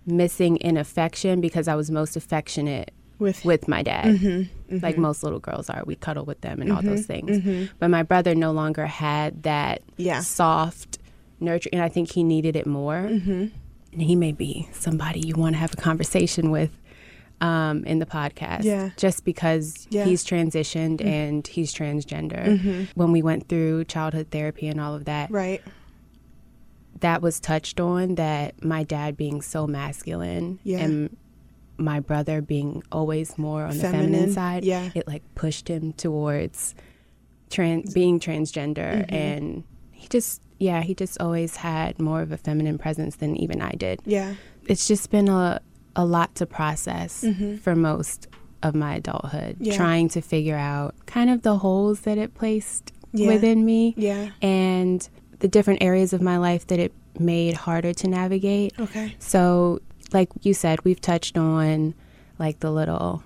missing 0.05 0.57
in 0.57 0.77
affection 0.77 1.41
because 1.41 1.67
I 1.67 1.75
was 1.75 1.89
most 1.91 2.15
affectionate 2.15 2.91
With 3.19 3.43
with 3.45 3.67
my 3.67 3.83
dad. 3.83 4.15
Mm-hmm. 4.15 4.27
Mm-hmm. 4.75 4.77
Like 4.85 4.97
most 4.97 5.23
little 5.23 5.39
girls 5.39 5.69
are. 5.69 5.83
We 5.85 5.95
cuddle 5.95 6.25
with 6.25 6.41
them 6.41 6.61
and 6.61 6.71
all 6.71 6.81
those 6.81 7.05
mm-hmm. 7.07 7.37
things. 7.37 7.69
But 7.79 7.89
my 7.89 8.03
brother 8.03 8.35
no 8.35 8.51
longer 8.51 8.85
had 8.85 9.43
that 9.43 9.81
Yeah. 9.97 10.21
soft 10.21 10.99
nurture 11.39 11.69
and 11.73 11.81
I 11.81 11.89
think 11.89 12.11
he 12.11 12.23
needed 12.23 12.55
it 12.55 12.65
more. 12.65 13.07
Mm-hmm. 13.09 13.47
And 13.93 14.01
he 14.01 14.15
may 14.15 14.31
be 14.31 14.67
somebody 14.73 15.19
you 15.19 15.35
want 15.35 15.53
to 15.55 15.59
have 15.59 15.73
a 15.73 15.77
conversation 15.77 16.49
with 16.51 16.71
um, 17.41 17.83
in 17.85 17.99
the 17.99 18.05
podcast. 18.05 18.63
Yeah. 18.63 18.89
Just 18.97 19.25
because 19.25 19.87
Yeah. 19.89 20.05
he's 20.05 20.23
transitioned 20.25 21.03
and 21.05 21.45
he's 21.45 21.73
transgender. 21.73 22.87
When 22.95 23.11
we 23.11 23.21
went 23.21 23.49
through 23.49 23.85
childhood 23.85 24.27
therapy 24.31 24.67
and 24.67 24.79
all 24.81 24.95
of 24.95 25.05
that, 25.05 25.29
right. 25.29 25.61
That 26.99 27.21
was 27.21 27.39
touched 27.39 27.79
on 27.79 28.15
that 28.15 28.63
my 28.63 28.83
dad 28.83 29.17
being 29.17 29.41
so 29.41 29.67
masculine 29.67 30.59
Yeah. 30.63 30.79
and 30.79 31.17
my 31.77 31.99
brother 31.99 32.41
being 32.41 32.83
always 32.91 33.37
more 33.37 33.63
on 33.63 33.75
the 33.77 33.81
Feminine, 33.83 34.05
feminine 34.11 34.31
side 34.33 34.63
yeah. 34.63 34.89
it 34.95 35.07
like 35.07 35.23
pushed 35.35 35.67
him 35.69 35.91
towards 35.93 36.75
trans 37.49 37.93
being 37.93 38.19
transgender 38.19 39.05
Mm-hmm. 39.05 39.15
and 39.15 39.63
he 39.91 40.07
just 40.07 40.41
yeah 40.59 40.81
he 40.81 40.93
just 40.95 41.19
always 41.19 41.55
had 41.57 41.99
more 41.99 42.21
of 42.21 42.31
a 42.31 42.37
feminine 42.37 42.77
presence 42.77 43.15
than 43.17 43.35
even 43.37 43.61
I 43.61 43.71
did 43.71 43.99
Yeah. 44.05 44.35
it's 44.67 44.87
just 44.87 45.09
been 45.09 45.29
a 45.29 45.61
a 45.95 46.05
lot 46.05 46.33
to 46.35 46.45
process 46.47 47.23
for 47.61 47.75
most 47.75 48.27
of 48.63 48.73
my 48.75 48.95
adulthood 48.95 49.55
Mm-hmm. 49.55 49.63
Yeah. 49.65 49.75
trying 49.77 50.09
to 50.09 50.21
figure 50.21 50.55
out 50.57 50.95
kind 51.05 51.29
of 51.29 51.41
the 51.41 51.57
holes 51.57 52.01
that 52.01 52.17
it 52.17 52.33
placed 52.33 52.91
Yeah. 53.11 53.27
within 53.27 53.65
me 53.65 53.93
Yeah. 53.97 54.29
and 54.41 55.07
the 55.43 55.49
different 55.49 55.83
areas 55.83 56.13
of 56.13 56.21
my 56.21 56.37
life 56.37 56.65
that 56.67 56.79
it 56.79 56.93
made 57.19 57.53
harder 57.53 57.93
to 57.93 58.07
navigate. 58.07 58.71
Okay. 58.79 59.13
So, 59.19 59.81
like 60.13 60.29
you 60.41 60.53
said, 60.53 60.83
we've 60.85 61.01
touched 61.01 61.37
on 61.37 61.93
like 62.39 62.61
the 62.61 62.71
little 62.71 63.21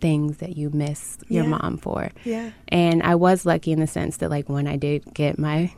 things 0.00 0.36
that 0.36 0.56
you 0.58 0.68
miss 0.68 1.16
your 1.28 1.44
Yeah. 1.44 1.50
mom 1.50 1.78
for. 1.78 2.10
Yeah. 2.24 2.50
And 2.68 3.02
I 3.02 3.14
was 3.14 3.46
lucky 3.46 3.72
in 3.72 3.80
the 3.80 3.86
sense 3.86 4.18
that 4.18 4.28
like 4.28 4.50
when 4.50 4.66
I 4.66 4.76
did 4.76 5.02
get 5.14 5.38
my 5.38 5.72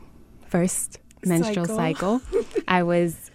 first 0.47 0.99
menstrual 1.25 1.65
Cycle. 1.65 2.19
cycle, 2.19 2.45
I 2.67 2.83
was 2.83 3.31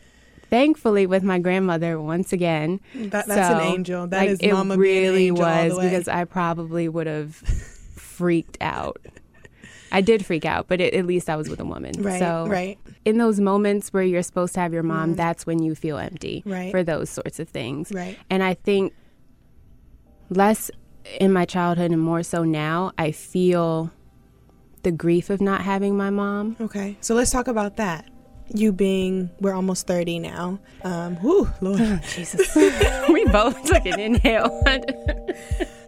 thankfully 0.50 1.06
with 1.06 1.22
my 1.22 1.38
grandmother 1.38 1.98
once 1.98 2.30
again. 2.34 2.78
That- 2.94 3.26
that's 3.26 3.54
an 3.54 3.60
angel. 3.62 4.06
That 4.06 4.18
like, 4.18 4.28
is 4.28 4.40
it 4.40 4.52
mama 4.52 4.76
being 4.76 4.96
an 4.96 5.02
really 5.02 5.26
angel 5.28 5.44
all 5.46 5.62
the 5.70 5.74
was 5.76 5.84
because 5.84 6.08
I 6.08 6.24
probably 6.24 6.88
would 6.90 7.06
have 7.06 7.34
freaked 7.96 8.58
out. 8.60 9.00
I 9.92 10.00
did 10.00 10.24
freak 10.24 10.44
out, 10.44 10.66
but 10.68 10.80
it, 10.80 10.94
at 10.94 11.06
least 11.06 11.28
I 11.30 11.36
was 11.36 11.48
with 11.48 11.60
a 11.60 11.64
woman. 11.64 11.92
Right. 11.98 12.18
So 12.18 12.46
right. 12.48 12.78
in 13.04 13.18
those 13.18 13.38
moments 13.38 13.92
where 13.92 14.02
you're 14.02 14.22
supposed 14.22 14.54
to 14.54 14.60
have 14.60 14.72
your 14.72 14.82
mom, 14.82 15.14
that's 15.14 15.44
when 15.46 15.62
you 15.62 15.74
feel 15.74 15.98
empty 15.98 16.42
Right. 16.46 16.70
for 16.70 16.82
those 16.82 17.10
sorts 17.10 17.38
of 17.38 17.48
things. 17.48 17.92
Right. 17.92 18.18
And 18.30 18.42
I 18.42 18.54
think 18.54 18.94
less 20.30 20.70
in 21.20 21.32
my 21.32 21.44
childhood 21.44 21.90
and 21.90 22.00
more 22.00 22.22
so 22.22 22.42
now, 22.42 22.92
I 22.96 23.12
feel 23.12 23.92
the 24.82 24.92
grief 24.92 25.30
of 25.30 25.40
not 25.40 25.60
having 25.60 25.96
my 25.96 26.10
mom. 26.10 26.56
Okay. 26.60 26.96
So 27.00 27.14
let's 27.14 27.30
talk 27.30 27.46
about 27.46 27.76
that. 27.76 28.08
You 28.54 28.72
being, 28.72 29.30
we're 29.40 29.54
almost 29.54 29.86
30 29.86 30.18
now. 30.18 30.58
Um, 30.84 31.16
whew, 31.16 31.48
Lord. 31.60 32.00
Jesus. 32.08 32.54
we 33.08 33.24
both 33.26 33.62
took 33.64 33.86
an 33.86 34.00
inhale. 34.00 34.62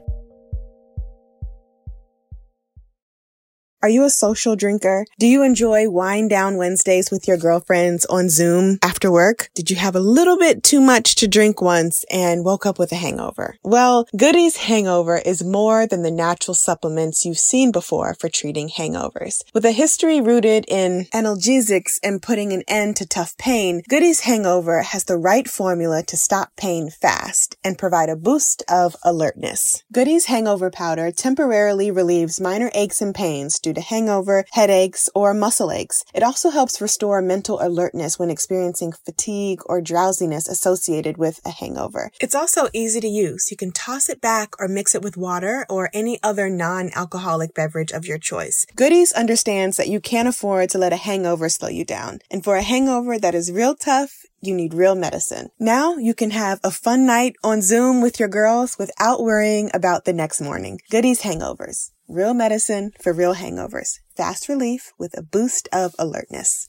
Are 3.85 3.97
you 3.97 4.05
a 4.05 4.09
social 4.09 4.57
drinker? 4.57 5.05
Do 5.19 5.27
you 5.27 5.43
enjoy 5.43 5.91
wind 5.91 6.31
down 6.31 6.57
Wednesdays 6.57 7.11
with 7.11 7.29
your 7.29 7.37
girlfriends 7.37 8.07
on 8.07 8.31
Zoom 8.31 8.79
after 8.83 9.13
work? 9.13 9.51
Did 9.55 9.69
you 9.69 9.77
have 9.77 9.95
a 9.95 10.01
little 10.01 10.39
bit 10.39 10.63
too 10.63 10.81
much 10.81 11.17
to 11.17 11.29
drink 11.29 11.61
once 11.61 12.03
and 12.11 12.47
woke 12.47 12.65
up 12.65 12.79
with 12.79 12.93
a 12.93 12.97
hangover? 12.97 13.59
Well, 13.63 14.07
Goody's 14.17 14.57
Hangover 14.57 15.19
is 15.19 15.45
more 15.45 15.87
than 15.87 16.01
the 16.01 16.11
natural 16.11 16.55
supplements 16.55 17.27
you've 17.27 17.39
seen 17.39 17.73
before 17.73 18.15
for 18.15 18.31
treating 18.31 18.71
hangovers. 18.71 19.43
With 19.53 19.67
a 19.67 19.71
history 19.71 20.19
rooted 20.19 20.65
in 20.67 21.05
analgesics 21.13 21.99
and 22.03 22.23
putting 22.23 22.55
an 22.55 22.63
end 22.67 22.97
to 22.97 23.07
tough 23.07 23.37
pain, 23.37 23.83
Goody's 23.91 24.21
Hangover 24.21 24.81
has 24.81 25.05
the 25.05 25.19
right 25.19 25.47
formula 25.47 26.03
to 26.05 26.17
stop 26.17 26.57
pain 26.57 26.89
fast 26.89 27.59
and 27.63 27.77
provide 27.77 28.09
a 28.09 28.17
boost 28.17 28.63
of 28.67 28.97
alertness. 29.05 29.85
Goody's 29.93 30.25
Hangover 30.25 30.71
Powder 30.71 31.11
temporarily 31.11 31.91
relieves 31.91 32.41
minor 32.41 32.71
aches 32.73 33.03
and 33.03 33.15
pains 33.15 33.59
due 33.59 33.74
to 33.75 33.81
hangover, 33.81 34.45
headaches, 34.53 35.11
or 35.15 35.35
muscle 35.35 35.71
aches. 35.71 36.05
It 36.15 36.23
also 36.23 36.51
helps 36.51 36.81
restore 36.81 37.21
mental 37.21 37.61
alertness 37.61 38.19
when 38.19 38.31
experiencing 38.31 38.93
fatigue 38.93 39.61
or 39.67 39.81
drowsiness 39.81 40.49
associated 40.49 41.17
with 41.17 41.41
a 41.45 41.51
hangover. 41.51 42.11
It's 42.21 42.35
also 42.35 42.69
easy 42.73 43.01
to 43.01 43.09
use. 43.09 43.51
You 43.51 43.57
can 43.57 43.73
toss 43.73 44.09
it 44.09 44.21
back 44.21 44.55
or 44.59 44.69
mix 44.69 44.95
it 44.95 45.03
with 45.03 45.17
water 45.17 45.67
or 45.69 45.91
any 45.93 46.19
other 46.23 46.49
non-alcoholic 46.49 47.55
beverage 47.55 47.93
of 47.93 48.07
your 48.07 48.19
choice. 48.19 48.67
Goody's 48.77 49.13
understands 49.13 49.77
that 49.77 49.89
you 49.89 50.01
can't 50.01 50.29
afford 50.29 50.71
to 50.71 50.79
let 50.79 50.93
a 50.93 50.97
hangover 50.97 51.49
slow 51.49 51.69
you 51.69 51.85
down. 51.85 52.21
And 52.31 52.43
for 52.43 52.57
a 52.57 52.63
hangover 52.63 53.19
that 53.19 53.35
is 53.35 53.53
real 53.53 53.75
tough, 53.75 54.25
you 54.47 54.55
need 54.55 54.75
real 54.75 54.95
medicine. 54.95 55.49
Now 55.59 55.97
you 55.97 56.15
can 56.15 56.31
have 56.31 56.61
a 56.63 56.71
fun 56.71 57.07
night 57.07 57.35
on 57.43 57.63
Zoom 57.63 58.01
with 58.01 58.19
your 58.19 58.29
girls 58.29 58.77
without 58.79 59.23
worrying 59.23 59.71
about 59.75 60.05
the 60.05 60.13
next 60.13 60.41
morning. 60.41 60.81
Goody's 60.91 61.23
Hangovers. 61.23 61.91
Real 62.09 62.35
medicine 62.35 62.93
for 63.01 63.15
real 63.15 63.35
hangovers. 63.35 64.01
Fast 64.15 64.47
relief 64.49 64.93
with 64.99 65.17
a 65.17 65.23
boost 65.23 65.69
of 65.73 65.95
alertness. 65.99 66.69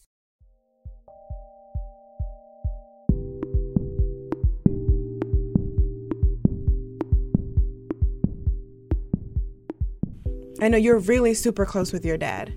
I 10.62 10.70
know 10.70 10.77
you're 10.77 11.00
really 11.00 11.34
super 11.34 11.65
close 11.65 11.91
with 11.91 12.05
your 12.05 12.17
dad, 12.17 12.53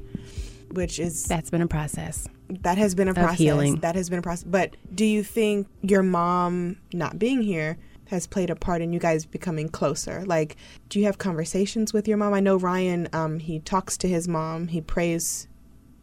which 0.71 1.01
is 1.01 1.25
That's 1.25 1.51
been 1.51 1.63
a 1.63 1.67
process. 1.67 2.29
That 2.49 2.79
has 2.79 2.95
been 2.95 3.09
a 3.09 3.15
process. 3.15 3.39
healing. 3.39 3.77
That 3.81 3.95
has 3.95 4.09
been 4.11 4.19
a 4.19 4.23
process. 4.23 4.45
But 4.45 4.77
do 4.95 5.05
you 5.05 5.23
think 5.23 5.67
your 5.83 6.03
mom 6.03 6.77
not 6.93 7.19
being 7.19 7.43
here 7.43 7.79
has 8.09 8.27
played 8.27 8.49
a 8.49 8.57
part 8.57 8.81
in 8.81 8.93
you 8.93 8.99
guys 8.99 9.27
becoming 9.27 9.69
closer? 9.69 10.25
Like, 10.25 10.57
do 10.89 10.99
you 10.99 11.05
have 11.05 11.19
conversations 11.19 11.93
with 11.93 12.09
your 12.09 12.17
mom? 12.17 12.33
I 12.33 12.41
know 12.41 12.57
Ryan. 12.57 13.09
Um, 13.13 13.39
he 13.39 13.61
talks 13.61 13.97
to 13.99 14.09
his 14.09 14.27
mom. 14.27 14.69
He 14.69 14.81
prays 14.81 15.47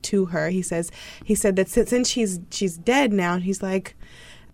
to 0.03 0.25
her. 0.25 0.49
He 0.49 0.61
says 0.61 0.91
he 1.23 1.33
said 1.33 1.55
that 1.55 1.67
since, 1.67 1.89
since 1.89 2.09
she's 2.09 2.39
she's 2.51 2.77
dead 2.77 3.11
now, 3.13 3.37
he's 3.37 3.61
like. 3.61 3.95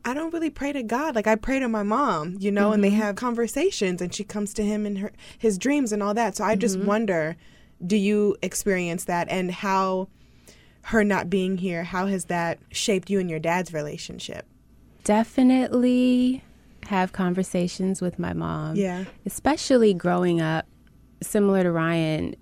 I 0.03 0.15
don't 0.15 0.33
really 0.33 0.49
pray 0.49 0.73
to 0.73 0.81
God. 0.81 1.13
Like 1.13 1.27
I 1.27 1.35
pray 1.35 1.59
to 1.59 1.67
my 1.67 1.83
mom, 1.83 2.35
you 2.39 2.51
know, 2.51 2.71
and 2.71 2.83
they 2.83 2.89
have 2.89 3.13
conversations 3.15 4.01
and 4.01 4.11
she 4.11 4.23
comes 4.23 4.51
to 4.55 4.63
him 4.63 4.87
in 4.87 4.95
her 4.95 5.11
his 5.37 5.59
dreams 5.59 5.91
and 5.91 6.01
all 6.01 6.15
that. 6.15 6.35
So 6.37 6.43
I 6.43 6.55
just 6.55 6.79
wonder, 6.79 7.37
do 7.85 7.95
you 7.95 8.35
experience 8.41 9.03
that 9.03 9.29
and 9.29 9.51
how 9.51 10.07
her 10.83 11.03
not 11.03 11.29
being 11.29 11.57
here, 11.57 11.83
how 11.83 12.07
has 12.07 12.25
that 12.25 12.59
shaped 12.71 13.09
you 13.09 13.19
and 13.19 13.29
your 13.29 13.39
dad's 13.39 13.73
relationship? 13.73 14.45
Definitely 15.03 16.43
have 16.87 17.13
conversations 17.13 18.01
with 18.01 18.19
my 18.19 18.33
mom. 18.33 18.75
Yeah. 18.75 19.05
Especially 19.25 19.93
growing 19.93 20.41
up, 20.41 20.65
similar 21.21 21.63
to 21.63 21.71
Ryan, 21.71 22.35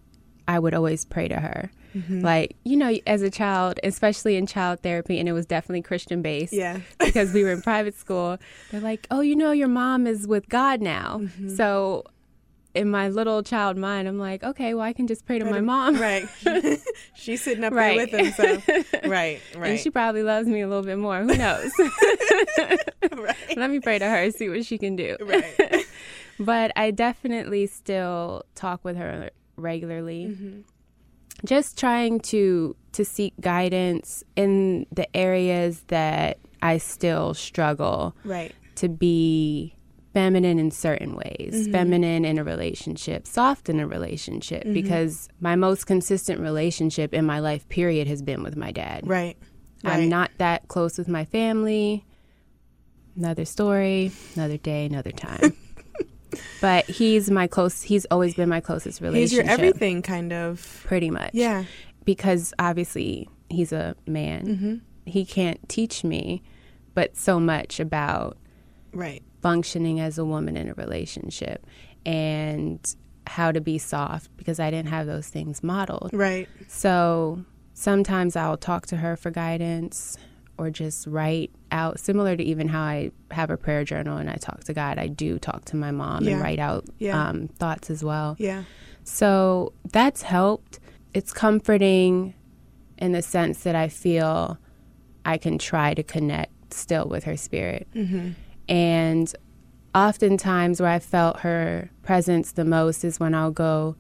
I 0.47 0.59
would 0.59 0.73
always 0.73 1.05
pray 1.05 1.27
to 1.27 1.39
her. 1.39 1.71
Mm-hmm. 1.95 2.21
Like, 2.21 2.55
you 2.63 2.77
know, 2.77 2.95
as 3.07 3.21
a 3.21 3.29
child, 3.29 3.79
especially 3.83 4.35
in 4.35 4.45
child 4.45 4.81
therapy, 4.81 5.19
and 5.19 5.27
it 5.27 5.33
was 5.33 5.45
definitely 5.45 5.81
Christian 5.81 6.21
based. 6.21 6.53
Yeah. 6.53 6.79
because 6.99 7.33
we 7.33 7.43
were 7.43 7.51
in 7.51 7.61
private 7.61 7.95
school. 7.95 8.37
They're 8.71 8.81
like, 8.81 9.07
oh, 9.11 9.21
you 9.21 9.35
know, 9.35 9.51
your 9.51 9.67
mom 9.67 10.07
is 10.07 10.27
with 10.27 10.47
God 10.49 10.81
now. 10.81 11.19
Mm-hmm. 11.21 11.55
So 11.55 12.05
in 12.79 12.89
my 12.89 13.09
little 13.09 13.43
child 13.43 13.77
mind, 13.77 14.07
I'm 14.07 14.17
like, 14.17 14.41
okay, 14.43 14.73
well, 14.73 14.83
I 14.85 14.93
can 14.93 15.05
just 15.05 15.25
pray 15.25 15.37
to 15.39 15.45
my 15.45 15.59
mom. 15.61 15.99
Right. 15.99 16.25
She's 17.15 17.41
sitting 17.43 17.63
up 17.63 17.73
Right. 17.73 18.09
there 18.11 18.21
with 18.21 18.37
him, 18.37 18.61
so 18.63 19.09
right, 19.09 19.41
right. 19.57 19.71
And 19.71 19.79
she 19.79 19.89
probably 19.89 20.23
loves 20.23 20.47
me 20.47 20.61
a 20.61 20.67
little 20.67 20.83
bit 20.83 20.97
more. 20.97 21.19
Who 21.19 21.35
knows? 21.35 21.71
right. 23.11 23.57
Let 23.57 23.69
me 23.69 23.79
pray 23.79 23.99
to 23.99 24.05
her, 24.09 24.31
see 24.31 24.49
what 24.49 24.65
she 24.65 24.77
can 24.77 24.95
do. 24.95 25.17
Right. 25.21 25.85
but 26.39 26.71
I 26.75 26.91
definitely 26.91 27.67
still 27.67 28.43
talk 28.55 28.83
with 28.83 28.95
her 28.97 29.29
regularly. 29.57 30.27
Mm-hmm. 30.27 30.59
Just 31.45 31.77
trying 31.77 32.19
to 32.21 32.75
to 32.93 33.05
seek 33.05 33.33
guidance 33.39 34.23
in 34.35 34.85
the 34.91 35.13
areas 35.15 35.83
that 35.87 36.37
I 36.61 36.77
still 36.79 37.33
struggle 37.33 38.15
Right. 38.25 38.53
to 38.75 38.89
be 38.89 39.75
feminine 40.13 40.57
in 40.59 40.71
certain 40.71 41.15
ways, 41.15 41.53
Mm-hmm. 41.53 41.71
feminine 41.71 42.25
in 42.25 42.37
a 42.37 42.43
relationship, 42.43 43.27
soft 43.27 43.69
in 43.69 43.79
a 43.79 43.87
relationship, 43.87 44.63
Mm-hmm. 44.63 44.73
because 44.73 45.29
my 45.39 45.55
most 45.55 45.85
consistent 45.85 46.39
relationship 46.39 47.13
in 47.13 47.25
my 47.25 47.39
life, 47.39 47.67
period, 47.69 48.07
has 48.07 48.21
been 48.21 48.41
with 48.43 48.55
my 48.55 48.71
dad. 48.71 49.01
Right. 49.07 49.37
I'm 49.83 50.09
not 50.09 50.31
that 50.39 50.67
close 50.67 50.97
with 50.97 51.07
my 51.07 51.25
family. 51.25 52.03
Another 53.15 53.45
story, 53.45 54.11
another 54.35 54.57
day, 54.57 54.85
another 54.85 55.11
time. 55.11 55.53
but 56.61 56.85
he's 56.85 57.29
my 57.31 57.47
close. 57.47 57.81
He's 57.81 58.05
always 58.11 58.33
been 58.35 58.49
my 58.49 58.59
closest 58.61 59.01
relationship. 59.01 59.29
He's 59.29 59.33
your 59.33 59.45
everything, 59.67 60.01
kind 60.01 60.31
of. 60.33 60.83
pretty 60.85 61.09
much. 61.09 61.31
Yeah. 61.33 61.65
Because 62.05 62.53
obviously 62.59 63.29
he's 63.49 63.71
a 63.71 63.95
man. 64.07 64.45
Mm-hmm. 64.45 64.75
He 65.05 65.25
can't 65.25 65.67
teach 65.69 66.03
me, 66.03 66.43
but 66.93 67.15
so 67.17 67.39
much 67.39 67.79
about 67.79 68.37
Right. 68.91 69.23
Functioning 69.41 69.99
as 69.99 70.17
a 70.17 70.25
woman 70.25 70.57
in 70.57 70.69
a 70.69 70.73
relationship 70.73 71.65
and 72.05 72.95
how 73.27 73.51
to 73.51 73.61
be 73.61 73.77
soft 73.77 74.35
because 74.37 74.59
I 74.59 74.71
didn't 74.71 74.89
have 74.89 75.05
those 75.07 75.27
things 75.27 75.61
modeled. 75.63 76.09
Right. 76.13 76.47
So 76.67 77.43
sometimes 77.73 78.35
I'll 78.35 78.57
talk 78.57 78.87
to 78.87 78.97
her 78.97 79.15
for 79.15 79.29
guidance 79.31 80.17
or 80.57 80.69
just 80.69 81.07
write 81.07 81.51
out, 81.71 81.99
similar 81.99 82.35
to 82.35 82.43
even 82.43 82.67
how 82.67 82.81
I 82.81 83.11
have 83.31 83.49
a 83.49 83.55
prayer 83.57 83.83
journal 83.85 84.17
and 84.17 84.29
I 84.29 84.35
talk 84.35 84.63
to 84.65 84.73
God. 84.73 84.97
I 84.97 85.07
do 85.07 85.39
talk 85.39 85.65
to 85.65 85.75
my 85.77 85.91
mom 85.91 86.23
Yeah. 86.23 86.33
and 86.33 86.41
write 86.41 86.59
out 86.59 86.85
Yeah. 86.97 87.29
um, 87.29 87.47
thoughts 87.47 87.89
as 87.89 88.03
well. 88.03 88.35
Yeah. 88.39 88.63
So 89.03 89.73
that's 89.91 90.21
helped. 90.23 90.79
It's 91.13 91.31
comforting 91.31 92.33
in 92.97 93.13
the 93.13 93.21
sense 93.21 93.63
that 93.63 93.75
I 93.75 93.87
feel 93.87 94.57
I 95.23 95.37
can 95.37 95.57
try 95.57 95.93
to 95.93 96.03
connect 96.03 96.73
still 96.73 97.07
with 97.07 97.23
her 97.23 97.37
spirit. 97.37 97.87
Mm-hmm. 97.95 98.31
And 98.69 99.33
oftentimes, 99.95 100.79
where 100.81 100.89
I 100.91 100.99
felt 100.99 101.39
her 101.41 101.89
presence 102.03 102.51
the 102.53 102.65
most 102.65 103.03
is 103.03 103.19
when 103.19 103.33
I'll 103.33 103.51
go 103.51 103.95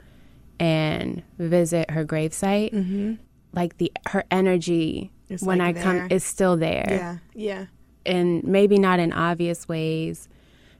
and 0.59 1.23
visit 1.37 1.89
her 1.91 2.05
gravesite. 2.05 2.73
Mm-hmm. 2.73 3.13
Like 3.53 3.77
the 3.77 3.91
her 4.09 4.23
energy 4.29 5.11
It's 5.27 5.41
when 5.41 5.57
like 5.57 5.77
I 5.77 5.81
come 5.81 5.95
there. 5.97 6.07
is 6.11 6.23
still 6.23 6.55
there, 6.57 6.85
Yeah. 6.87 7.17
Yeah. 7.33 7.65
and 8.05 8.43
maybe 8.43 8.77
not 8.77 8.99
in 8.99 9.11
obvious 9.11 9.67
ways. 9.67 10.29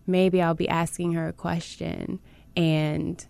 Maybe 0.05 0.41
I'll 0.41 0.53
be 0.55 0.69
asking 0.69 1.13
her 1.13 1.27
a 1.27 1.34
question, 1.34 2.19
and 2.55 3.25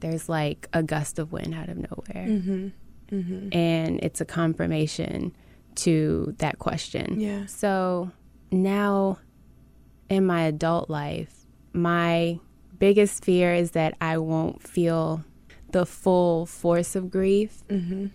there's 0.00 0.28
like 0.28 0.68
a 0.72 0.82
gust 0.82 1.18
of 1.20 1.30
wind 1.32 1.54
out 1.54 1.68
of 1.68 1.76
nowhere, 1.76 2.26
Mm-hmm. 2.28 2.68
Mm-hmm. 3.14 3.48
and 3.56 4.00
it's 4.02 4.20
a 4.20 4.24
confirmation 4.24 5.34
to 5.76 6.34
that 6.38 6.58
question. 6.58 7.20
Yeah. 7.20 7.46
So 7.46 8.10
now 8.50 9.18
in 10.14 10.24
my 10.26 10.42
adult 10.42 10.88
life, 10.88 11.44
my 11.72 12.38
biggest 12.78 13.24
fear 13.24 13.52
is 13.54 13.72
that 13.72 13.94
I 14.00 14.18
won't 14.18 14.62
feel 14.62 15.24
the 15.72 15.84
full 15.84 16.46
force 16.46 16.94
of 16.96 17.10
grief 17.10 17.62
Mm-hmm. 17.68 18.06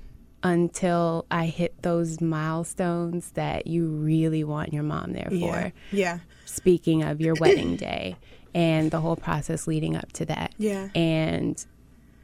until 0.43 1.25
I 1.29 1.47
hit 1.47 1.81
those 1.81 2.21
milestones 2.21 3.31
that 3.31 3.67
you 3.67 3.87
really 3.87 4.43
want 4.43 4.71
your 4.73 4.83
mom 4.83 5.11
there 5.13 5.27
for. 5.29 5.35
Yeah. 5.35 5.69
Yeah. 5.91 6.19
Speaking 6.45 7.03
of 7.03 7.19
your 7.19 7.35
wedding 7.39 7.75
day 7.75 8.15
and 8.55 8.89
the 8.91 9.01
whole 9.01 9.15
process 9.17 9.67
leading 9.67 9.95
up 9.95 10.11
to 10.13 10.25
that. 10.25 10.53
Yeah. 10.57 10.89
And 10.95 11.63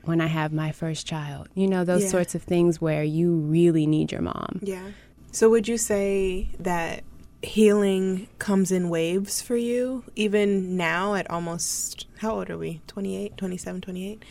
when 0.06 0.22
I 0.22 0.28
have 0.28 0.54
my 0.54 0.72
first 0.72 1.06
child, 1.06 1.50
you 1.56 1.68
know, 1.68 1.84
those 1.84 2.04
Yeah. 2.04 2.10
sorts 2.10 2.36
of 2.36 2.42
things 2.44 2.80
where 2.80 3.04
you 3.04 3.36
really 3.36 3.86
need 3.86 4.12
your 4.12 4.22
mom. 4.22 4.60
Yeah. 4.62 4.92
So 5.32 5.50
would 5.50 5.68
you 5.68 5.78
say 5.78 6.50
that 6.60 7.04
healing 7.46 8.28
comes 8.40 8.72
in 8.72 8.90
waves 8.90 9.42
for 9.42 9.56
you 9.56 10.04
even 10.16 10.76
now 10.78 11.16
at 11.16 11.30
almost 11.30 12.06
how 12.20 12.36
old 12.36 12.50
are 12.50 12.58
we? 12.58 12.82
28, 12.88 13.38
27, 13.38 13.82
28? 13.82 14.24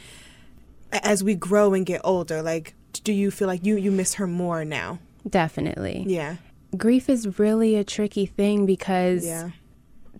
As 0.92 1.24
we 1.24 1.34
grow 1.34 1.74
and 1.74 1.84
get 1.86 2.00
older, 2.04 2.42
like 2.42 2.74
do 3.02 3.12
you 3.12 3.30
feel 3.30 3.48
like 3.48 3.64
you 3.64 3.76
you 3.76 3.90
miss 3.90 4.14
her 4.14 4.26
more 4.26 4.64
now? 4.64 4.98
Definitely. 5.28 6.04
Yeah. 6.06 6.36
Grief 6.76 7.08
is 7.08 7.38
really 7.38 7.76
a 7.76 7.84
tricky 7.84 8.26
thing 8.26 8.66
because 8.66 9.24
Yeah. 9.24 9.50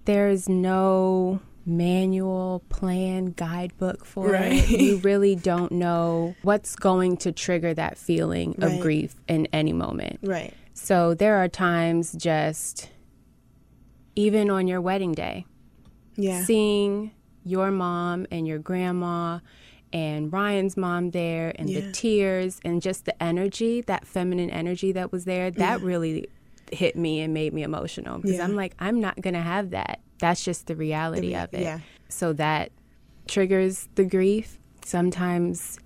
there's 0.05 0.49
no 0.49 1.41
manual 1.67 2.63
plan 2.69 3.33
guidebook 3.37 4.05
for 4.05 4.31
Right. 4.33 4.53
it 4.71 4.81
you 4.81 4.97
really 5.03 5.35
don't 5.35 5.73
know 5.73 6.35
what's 6.43 6.77
going 6.77 7.17
to 7.19 7.33
trigger 7.33 7.73
that 7.75 7.97
feeling 7.97 8.55
of 8.59 8.73
Right. 8.73 8.81
grief 8.81 9.15
in 9.29 9.49
any 9.53 9.73
moment 9.73 10.19
Right. 10.23 10.53
So 10.75 11.15
there 11.15 11.37
are 11.37 11.49
times 11.49 12.13
just 12.13 12.91
even 14.17 14.51
on 14.51 14.67
your 14.67 14.81
wedding 14.81 15.13
day 15.13 15.47
Yeah. 16.17 16.45
seeing 16.45 17.13
your 17.45 17.71
mom 17.71 18.27
and 18.31 18.47
your 18.47 18.59
grandma 18.59 19.39
and 19.93 20.33
Ryan's 20.33 20.77
mom 20.77 21.11
there 21.11 21.53
and 21.59 21.69
Yeah. 21.71 21.81
the 21.81 21.93
tears 21.93 22.61
and 22.65 22.83
just 22.83 23.05
the 23.05 23.23
energy, 23.23 23.81
that 23.83 24.07
feminine 24.07 24.51
energy 24.51 24.93
that 24.93 25.13
was 25.13 25.25
there, 25.25 25.51
that 25.53 25.81
really 25.83 26.27
hit 26.73 26.97
me 26.97 27.21
and 27.21 27.33
made 27.35 27.53
me 27.53 27.63
emotional 27.63 28.19
because 28.19 28.37
Yeah. 28.39 28.45
I'm 28.45 28.57
like, 28.57 28.75
I'm 28.79 29.01
not 29.01 29.21
going 29.21 29.35
to 29.35 29.41
have 29.41 29.71
that. 29.71 30.01
That's 30.19 30.43
just 30.45 30.67
the 30.67 30.75
reality 30.77 31.29
rea- 31.29 31.43
of 31.43 31.55
it. 31.55 31.61
yeah. 31.61 31.81
So 32.09 32.33
that 32.35 32.73
triggers 33.29 33.89
the 33.95 34.05
grief. 34.05 34.59
Sometimes 34.85 35.79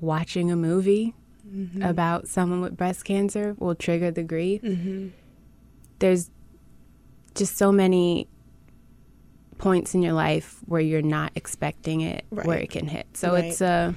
watching 0.00 0.50
a 0.50 0.56
movie 0.56 1.14
Mm-hmm. 1.52 1.82
about 1.82 2.28
someone 2.28 2.60
with 2.60 2.76
breast 2.76 3.04
cancer 3.04 3.56
will 3.58 3.74
trigger 3.74 4.10
the 4.12 4.22
grief. 4.22 4.62
Mm-hmm. 4.62 5.08
There's 5.98 6.30
just 7.34 7.56
so 7.56 7.72
many 7.72 8.28
points 9.58 9.94
in 9.94 10.00
your 10.02 10.12
life 10.12 10.60
where 10.66 10.80
you're 10.80 11.02
not 11.02 11.32
expecting 11.34 12.02
it 12.02 12.24
where 12.30 12.58
it 12.58 12.70
can 12.70 12.86
hit. 12.86 13.06
So 13.14 13.32
Right. 13.32 13.44
it's 13.46 13.60
a 13.60 13.94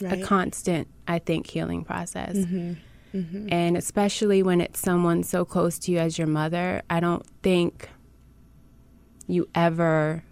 Right. 0.00 0.20
a 0.20 0.24
constant, 0.24 0.88
I 1.06 1.18
think, 1.18 1.46
healing 1.48 1.84
process. 1.84 2.36
Mhm. 2.36 2.76
Mhm. 3.14 3.48
And 3.52 3.76
especially 3.76 4.42
when 4.42 4.60
it's 4.60 4.80
someone 4.80 5.22
so 5.22 5.44
close 5.44 5.78
to 5.80 5.92
you 5.92 5.98
as 5.98 6.16
your 6.18 6.26
mother, 6.26 6.82
I 6.90 7.00
don't 7.00 7.24
think 7.42 7.88
you 9.26 9.48
ever 9.54 10.24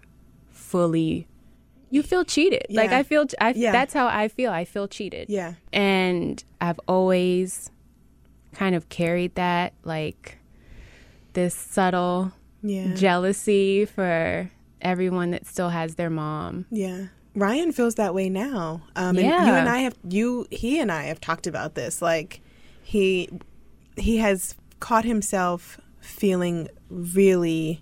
fully 0.49 1.27
you 1.93 2.01
feel 2.01 2.25
cheated. 2.25 2.65
Like 2.69 2.91
I 2.91 3.03
feel 3.03 3.25
I 3.39 3.53
Yeah. 3.55 3.71
that's 3.71 3.93
how 3.93 4.07
I 4.07 4.27
feel. 4.27 4.51
I 4.51 4.65
feel 4.65 4.87
cheated. 4.87 5.29
Yeah. 5.29 5.53
And 5.71 6.43
I've 6.59 6.79
always 6.87 7.69
kind 8.53 8.73
of 8.75 8.89
carried 8.89 9.35
that 9.35 9.73
like 9.83 10.37
this 11.33 11.53
subtle 11.53 12.31
Yeah. 12.63 12.93
jealousy 12.95 13.85
for 13.85 14.49
everyone 14.81 15.31
that 15.31 15.45
still 15.45 15.69
has 15.69 15.95
their 15.95 16.09
mom. 16.09 16.65
Yeah. 16.71 17.07
Ryan 17.35 17.71
feels 17.71 17.95
that 17.95 18.13
way 18.13 18.29
now. 18.29 18.81
Um, 18.95 19.17
and 19.17 19.25
you 19.27 19.53
and 19.53 19.69
I 19.69 19.79
have 19.79 19.95
you 20.07 20.47
he 20.51 20.79
and 20.79 20.91
I 20.91 21.03
have 21.03 21.21
talked 21.21 21.47
about 21.47 21.75
this. 21.75 22.01
Like 22.01 22.41
he 22.83 23.29
he 23.97 24.17
has 24.17 24.55
caught 24.79 25.05
himself 25.05 25.79
feeling 25.99 26.67
really 26.89 27.81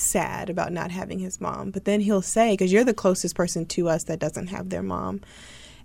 sad 0.00 0.50
about 0.50 0.72
not 0.72 0.90
having 0.90 1.18
his 1.18 1.40
mom. 1.40 1.70
But 1.70 1.84
then 1.84 2.00
he'll 2.00 2.22
say, 2.22 2.52
because 2.52 2.72
you're 2.72 2.84
the 2.84 2.94
closest 2.94 3.34
person 3.34 3.66
to 3.66 3.88
us 3.88 4.04
that 4.04 4.18
doesn't 4.18 4.48
have 4.48 4.70
their 4.70 4.82
mom, 4.82 5.20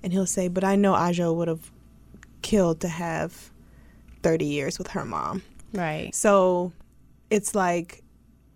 and 0.04 0.14
he'll 0.14 0.26
say, 0.26 0.48
"But 0.48 0.64
I 0.64 0.76
know 0.76 0.96
Ajo 0.96 1.34
would 1.34 1.48
have 1.48 1.72
killed 2.42 2.80
to 2.82 2.88
have 2.88 3.52
30 4.24 4.46
years 4.46 4.78
with 4.78 4.88
her 4.90 5.06
mom." 5.06 5.42
Right. 5.74 6.14
So 6.14 6.72
it's 7.30 7.54
like 7.56 8.02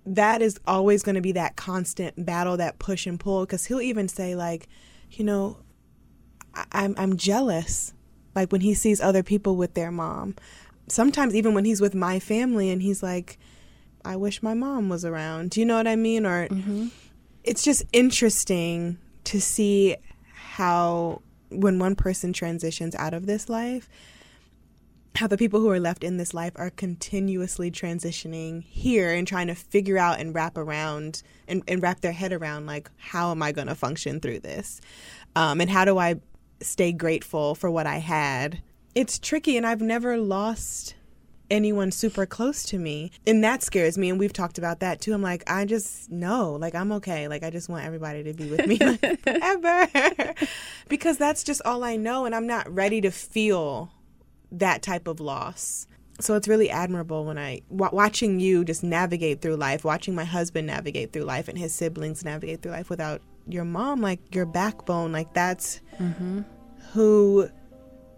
that 0.05 0.41
is 0.41 0.59
always 0.65 1.03
going 1.03 1.15
to 1.15 1.21
be 1.21 1.33
that 1.33 1.55
constant 1.55 2.25
battle, 2.25 2.57
that 2.57 2.79
push 2.79 3.05
and 3.05 3.19
pull. 3.19 3.41
Because 3.45 3.65
he'll 3.65 3.81
even 3.81 4.07
say 4.07 4.35
like, 4.35 4.67
you 5.11 5.23
know, 5.25 5.57
I- 6.55 6.65
I'm 6.71 6.95
I'm 6.97 7.17
jealous. 7.17 7.93
Like 8.35 8.51
when 8.51 8.61
he 8.61 8.73
sees 8.73 9.01
other 9.01 9.23
people 9.23 9.55
with 9.57 9.73
their 9.73 9.91
mom. 9.91 10.35
Sometimes 10.87 11.35
even 11.35 11.53
when 11.53 11.65
he's 11.65 11.81
with 11.81 11.93
my 11.93 12.19
family 12.19 12.71
and 12.71 12.81
he's 12.81 13.03
like, 13.03 13.37
I 14.05 14.15
wish 14.15 14.41
my 14.41 14.53
mom 14.53 14.89
was 14.89 15.05
around. 15.05 15.51
Do 15.51 15.59
you 15.59 15.65
know 15.65 15.77
what 15.77 15.87
I 15.87 15.95
mean? 15.95 16.25
Or 16.25 16.47
it's 17.43 17.63
just 17.63 17.83
interesting 17.93 18.97
to 19.25 19.39
see 19.41 19.95
how 20.33 21.21
when 21.49 21.79
one 21.79 21.95
person 21.95 22.33
transitions 22.33 22.95
out 22.95 23.13
of 23.13 23.25
this 23.25 23.49
life 23.49 23.89
how 25.15 25.27
the 25.27 25.37
people 25.37 25.59
who 25.59 25.69
are 25.69 25.79
left 25.79 26.03
in 26.03 26.17
this 26.17 26.33
life 26.33 26.53
are 26.55 26.69
continuously 26.69 27.71
transitioning 27.71 28.63
here 28.63 29.11
and 29.11 29.27
trying 29.27 29.47
to 29.47 29.55
figure 29.55 29.97
out 29.97 30.19
and 30.19 30.33
wrap 30.33 30.57
around 30.57 31.23
and, 31.47 31.63
and 31.67 31.81
wrap 31.81 32.01
their 32.01 32.11
head 32.11 32.31
around 32.31 32.65
like 32.65 32.89
how 32.97 33.31
am 33.31 33.41
i 33.41 33.51
going 33.51 33.67
to 33.67 33.75
function 33.75 34.19
through 34.19 34.39
this 34.39 34.79
um, 35.35 35.59
and 35.59 35.69
how 35.69 35.83
do 35.83 35.97
i 35.97 36.15
stay 36.61 36.91
grateful 36.91 37.55
for 37.55 37.69
what 37.69 37.87
i 37.87 37.97
had 37.97 38.61
it's 38.95 39.17
tricky 39.19 39.57
and 39.57 39.65
i've 39.65 39.81
never 39.81 40.17
lost 40.17 40.95
anyone 41.49 41.91
super 41.91 42.25
close 42.25 42.63
to 42.63 42.77
me 42.77 43.11
and 43.25 43.43
that 43.43 43.63
scares 43.63 43.97
me 43.97 44.09
and 44.09 44.19
we've 44.19 44.33
talked 44.33 44.57
about 44.57 44.79
that 44.79 45.01
too. 45.01 45.13
I'm 45.13 45.21
like 45.21 45.43
i 45.47 45.65
just 45.65 46.11
know 46.11 46.53
like 46.53 46.75
i'm 46.75 46.91
okay. 46.93 47.27
Like 47.27 47.43
i 47.43 47.49
just 47.49 47.69
want 47.69 47.85
everybody 47.85 48.23
to 48.23 48.33
be 48.33 48.49
with 48.49 48.67
me 48.67 48.77
like, 48.77 49.21
forever. 49.23 50.33
Because 50.87 51.17
that's 51.17 51.43
just 51.43 51.61
all 51.65 51.83
i 51.83 51.95
know 51.95 52.25
and 52.25 52.35
i'm 52.35 52.47
not 52.47 52.73
ready 52.73 53.01
to 53.01 53.11
feel 53.11 53.91
that 54.51 54.81
type 54.81 55.07
of 55.07 55.19
loss. 55.19 55.87
So 56.19 56.35
it's 56.35 56.47
really 56.47 56.69
admirable 56.69 57.25
when 57.25 57.37
I 57.37 57.61
w- 57.69 57.95
watching 57.95 58.39
you 58.39 58.65
just 58.65 58.83
navigate 58.83 59.41
through 59.41 59.55
life, 59.55 59.85
watching 59.85 60.15
my 60.15 60.25
husband 60.25 60.67
navigate 60.67 61.13
through 61.13 61.23
life 61.23 61.47
and 61.47 61.57
his 61.57 61.73
siblings 61.73 62.25
navigate 62.25 62.61
through 62.61 62.73
life 62.73 62.89
without 62.89 63.21
your 63.47 63.63
mom, 63.63 64.01
like 64.01 64.35
your 64.35 64.45
backbone, 64.45 65.11
like 65.13 65.33
that's 65.33 65.79
mm-hmm. 65.97 66.41
who 66.91 67.49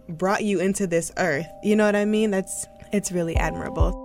brought 0.08 0.42
you 0.42 0.58
into 0.58 0.86
this 0.86 1.12
earth. 1.16 1.46
You 1.62 1.76
know 1.76 1.86
what 1.86 1.94
I 1.96 2.04
mean? 2.04 2.32
That's 2.32 2.66
it's 2.92 3.12
really 3.12 3.36
admirable. 3.36 3.98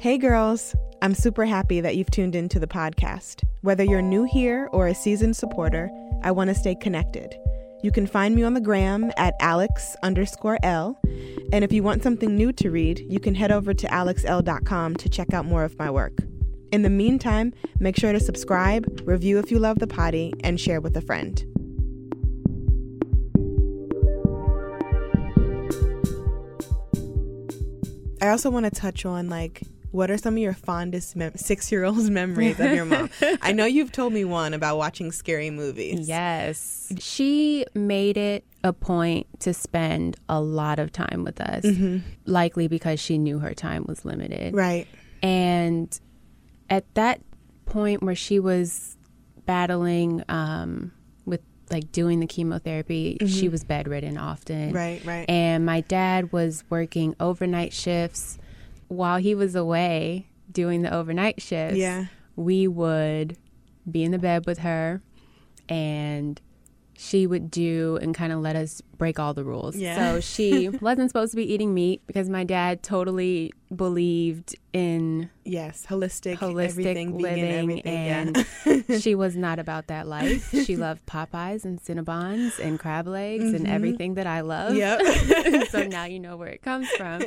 Hey 0.00 0.18
girls, 0.18 0.76
I'm 1.02 1.14
super 1.14 1.44
happy 1.44 1.80
that 1.80 1.96
you've 1.96 2.10
tuned 2.10 2.36
into 2.36 2.60
the 2.60 2.66
podcast. 2.66 3.42
Whether 3.62 3.84
you're 3.84 4.02
new 4.02 4.24
here 4.24 4.68
or 4.72 4.86
a 4.86 4.94
seasoned 4.94 5.36
supporter, 5.36 5.90
I 6.22 6.30
want 6.30 6.48
to 6.48 6.54
stay 6.54 6.74
connected. 6.74 7.34
You 7.82 7.90
can 7.90 8.06
find 8.06 8.34
me 8.34 8.42
on 8.42 8.54
the 8.54 8.60
gram 8.60 9.12
at 9.16 9.34
alex 9.40 9.96
underscore 10.02 10.58
L. 10.62 11.00
And 11.52 11.64
if 11.64 11.72
you 11.72 11.82
want 11.82 12.02
something 12.02 12.36
new 12.36 12.52
to 12.54 12.70
read, 12.70 13.04
you 13.08 13.20
can 13.20 13.34
head 13.34 13.52
over 13.52 13.72
to 13.72 13.86
alexelle.com 13.92 14.96
to 14.96 15.08
check 15.08 15.32
out 15.32 15.46
more 15.46 15.64
of 15.64 15.78
my 15.78 15.90
work. 15.90 16.18
In 16.70 16.82
the 16.82 16.90
meantime, 16.90 17.54
make 17.80 17.96
sure 17.96 18.12
to 18.12 18.20
subscribe, 18.20 19.02
review 19.04 19.38
if 19.38 19.50
you 19.50 19.58
love 19.58 19.78
the 19.78 19.86
potty, 19.86 20.34
and 20.44 20.60
share 20.60 20.80
with 20.80 20.96
a 20.96 21.00
friend. 21.00 21.42
I 28.20 28.28
also 28.28 28.50
want 28.50 28.64
to 28.64 28.70
touch 28.70 29.04
on 29.04 29.28
like 29.28 29.62
what 29.90 30.10
are 30.10 30.18
some 30.18 30.34
of 30.34 30.38
your 30.38 30.52
fondest 30.52 31.16
mem- 31.16 31.36
six-year-old's 31.36 32.10
memories 32.20 32.60
of 32.60 32.72
your 32.72 32.84
mom? 32.84 33.10
I 33.40 33.52
know 33.52 33.64
you've 33.64 33.92
told 33.92 34.12
me 34.12 34.24
one 34.24 34.52
about 34.54 34.76
watching 34.76 35.12
scary 35.12 35.50
movies. 35.50 36.06
Yes. 36.06 36.92
She 36.98 37.64
made 37.74 38.16
it 38.16 38.44
a 38.64 38.72
point 38.72 39.26
to 39.40 39.54
spend 39.54 40.16
a 40.28 40.40
lot 40.40 40.78
of 40.78 40.92
time 40.92 41.24
with 41.24 41.40
us, 41.40 41.64
likely 42.26 42.68
because 42.68 43.00
she 43.00 43.16
knew 43.18 43.38
her 43.38 43.54
time 43.54 43.84
was 43.88 44.04
limited. 44.04 44.54
Right. 44.54 44.86
And 45.22 45.98
at 46.68 46.92
that 46.94 47.20
point 47.64 48.02
where 48.02 48.14
she 48.14 48.40
was 48.40 48.96
battling 49.46 50.22
um, 50.28 50.92
like 51.70 51.92
doing 51.92 52.20
the 52.20 52.26
chemotherapy, 52.26 53.18
she 53.20 53.26
mm-hmm. 53.26 53.50
was 53.52 53.64
bedridden 53.64 54.16
often. 54.16 54.72
Right. 54.72 55.04
Right. 55.04 55.28
And 55.28 55.64
my 55.64 55.80
dad 55.82 56.32
was 56.32 56.64
working 56.70 57.14
overnight 57.20 57.72
shifts. 57.72 58.38
While 58.88 59.18
he 59.18 59.34
was 59.34 59.54
away 59.54 60.26
doing 60.50 60.82
the 60.82 60.94
overnight 60.94 61.42
shifts, 61.42 61.76
Yeah. 61.76 62.06
we 62.36 62.66
would 62.66 63.36
be 63.90 64.02
in 64.02 64.12
the 64.12 64.18
bed 64.18 64.46
with 64.46 64.58
her 64.58 65.02
and 65.68 66.40
she 67.00 67.28
would 67.28 67.48
do 67.48 67.96
and 68.02 68.12
kind 68.12 68.32
of 68.32 68.40
let 68.40 68.56
us 68.56 68.82
break 68.96 69.20
all 69.20 69.32
the 69.32 69.44
rules. 69.44 69.76
Yeah. 69.76 70.14
So 70.14 70.20
she 70.20 70.68
wasn't 70.80 71.08
supposed 71.10 71.30
to 71.30 71.36
be 71.36 71.50
eating 71.50 71.72
meat 71.72 72.02
because 72.08 72.28
my 72.28 72.42
dad 72.42 72.82
totally 72.82 73.52
believed 73.74 74.56
in 74.72 75.30
yes. 75.44 75.86
Holistic. 75.88 76.38
holistic 76.38 76.68
everything, 76.68 77.16
living 77.16 77.80
and 77.82 78.44
she 79.00 79.14
was 79.14 79.36
not 79.36 79.60
about 79.60 79.86
that 79.86 80.08
life. 80.08 80.50
She 80.50 80.74
loved 80.74 81.06
Popeyes 81.06 81.64
and 81.64 81.80
Cinnabons 81.80 82.58
and 82.58 82.80
crab 82.80 83.06
legs 83.06 83.44
and 83.44 83.68
everything 83.68 84.14
that 84.14 84.26
I 84.26 84.40
love. 84.40 84.74
Yep. 84.74 85.68
so 85.68 85.84
now 85.84 86.04
you 86.04 86.18
know 86.18 86.36
where 86.36 86.48
it 86.48 86.62
comes 86.62 86.88
from. 86.90 87.22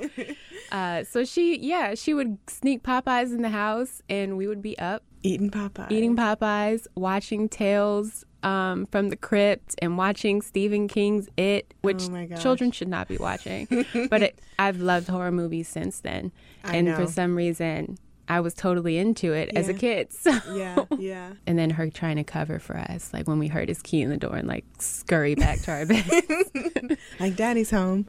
Uh, 0.70 1.06
so 1.06 1.24
she, 1.24 1.58
yeah, 1.58 1.96
she 1.96 2.14
would 2.14 2.38
sneak 2.48 2.84
Popeyes 2.84 3.34
in 3.34 3.42
the 3.42 3.50
house, 3.50 4.02
and 4.10 4.36
we 4.36 4.48
would 4.48 4.62
be 4.62 4.78
up 4.78 5.04
Eating 5.24 5.50
Popeye. 5.50 5.92
eating 5.92 6.18
Popeyes, 6.18 6.88
watching 6.96 7.48
Tales 7.48 8.26
um, 8.44 8.86
from 8.88 9.10
the 9.10 9.16
Crypt, 9.16 9.76
and 9.82 9.98
watching 9.98 10.42
Stephen 10.42 10.88
King's 10.88 11.30
It, 11.38 11.74
which 11.82 12.10
Oh 12.10 12.36
children 12.38 12.72
should 12.72 12.88
not 12.88 13.08
be 13.08 13.18
watching. 13.18 13.68
but 14.10 14.22
it, 14.24 14.40
I've 14.60 14.80
loved 14.82 15.08
horror 15.08 15.32
movies 15.32 15.68
since 15.68 16.00
then, 16.00 16.32
I 16.64 16.78
and 16.78 16.88
know. 16.88 16.96
for 16.96 17.08
some 17.08 17.36
reason, 17.36 17.98
I 18.28 18.40
was 18.40 18.54
totally 18.54 18.98
into 18.98 19.34
it 19.34 19.50
as 19.56 19.68
a 19.68 19.74
kid. 19.74 20.08
So. 20.14 20.32
Yeah. 20.54 20.86
Yeah. 20.98 21.34
And 21.46 21.58
then 21.60 21.70
her 21.72 21.90
trying 21.90 22.16
to 22.18 22.24
cover 22.24 22.60
for 22.60 22.78
us, 22.78 23.14
like 23.14 23.28
when 23.28 23.40
we 23.40 23.48
heard 23.48 23.68
his 23.68 23.82
key 23.82 24.02
in 24.02 24.10
the 24.10 24.18
door 24.18 24.36
and 24.38 24.48
like 24.48 24.64
scurry 24.80 25.36
back 25.36 25.60
to 25.62 25.72
our 25.72 25.86
bed. 25.86 26.98
Like 27.20 27.36
Daddy's 27.36 27.72
home. 27.72 28.08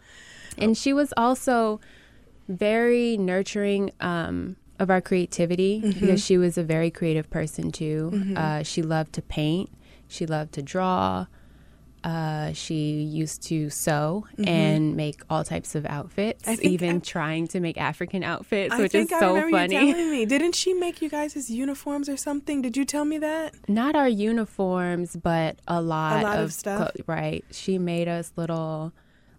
and 0.58 0.76
she 0.76 0.92
was 0.92 1.12
also 1.16 1.80
very 2.48 3.16
nurturing 3.16 3.90
um, 4.00 4.56
of 4.78 4.90
our 4.90 5.00
creativity 5.00 5.80
because 5.80 6.24
she 6.24 6.38
was 6.38 6.58
a 6.58 6.62
very 6.62 6.90
creative 6.90 7.30
person 7.30 7.70
too. 7.72 8.34
Uh, 8.36 8.62
she 8.62 8.82
loved 8.82 9.12
to 9.14 9.22
paint. 9.22 9.70
She 10.12 10.26
loved 10.26 10.52
to 10.54 10.62
draw. 10.62 11.26
Uh, 12.04 12.52
she 12.52 13.00
used 13.02 13.44
to 13.44 13.70
sew 13.70 14.26
and 14.44 14.96
make 14.96 15.22
all 15.30 15.44
types 15.44 15.76
of 15.76 15.86
outfits, 15.86 16.42
think 16.42 16.64
even 16.64 16.96
I- 16.96 16.98
trying 16.98 17.46
to 17.48 17.60
make 17.60 17.78
African 17.78 18.24
outfits, 18.24 18.74
I 18.74 18.78
which 18.80 18.92
is 18.92 19.12
I 19.12 19.20
so 19.20 19.34
funny. 19.52 19.76
you 19.76 19.92
telling 19.92 20.10
me. 20.10 20.24
Didn't 20.34 20.56
she 20.56 20.74
make 20.74 21.00
you 21.00 21.08
guys 21.08 21.32
his 21.34 21.48
uniforms 21.48 22.08
or 22.08 22.16
something? 22.16 22.60
Did 22.60 22.76
you 22.76 22.84
tell 22.84 23.04
me 23.04 23.18
that? 23.18 23.54
Not 23.68 23.94
our 23.94 24.08
uniforms, 24.08 25.14
but 25.14 25.60
a 25.68 25.80
lot, 25.80 26.24
lot 26.24 26.38
of 26.38 26.46
of, 26.46 26.52
stuff? 26.52 26.90
right. 27.06 27.44
She 27.52 27.78
made 27.78 28.08
us 28.08 28.32
little 28.34 28.92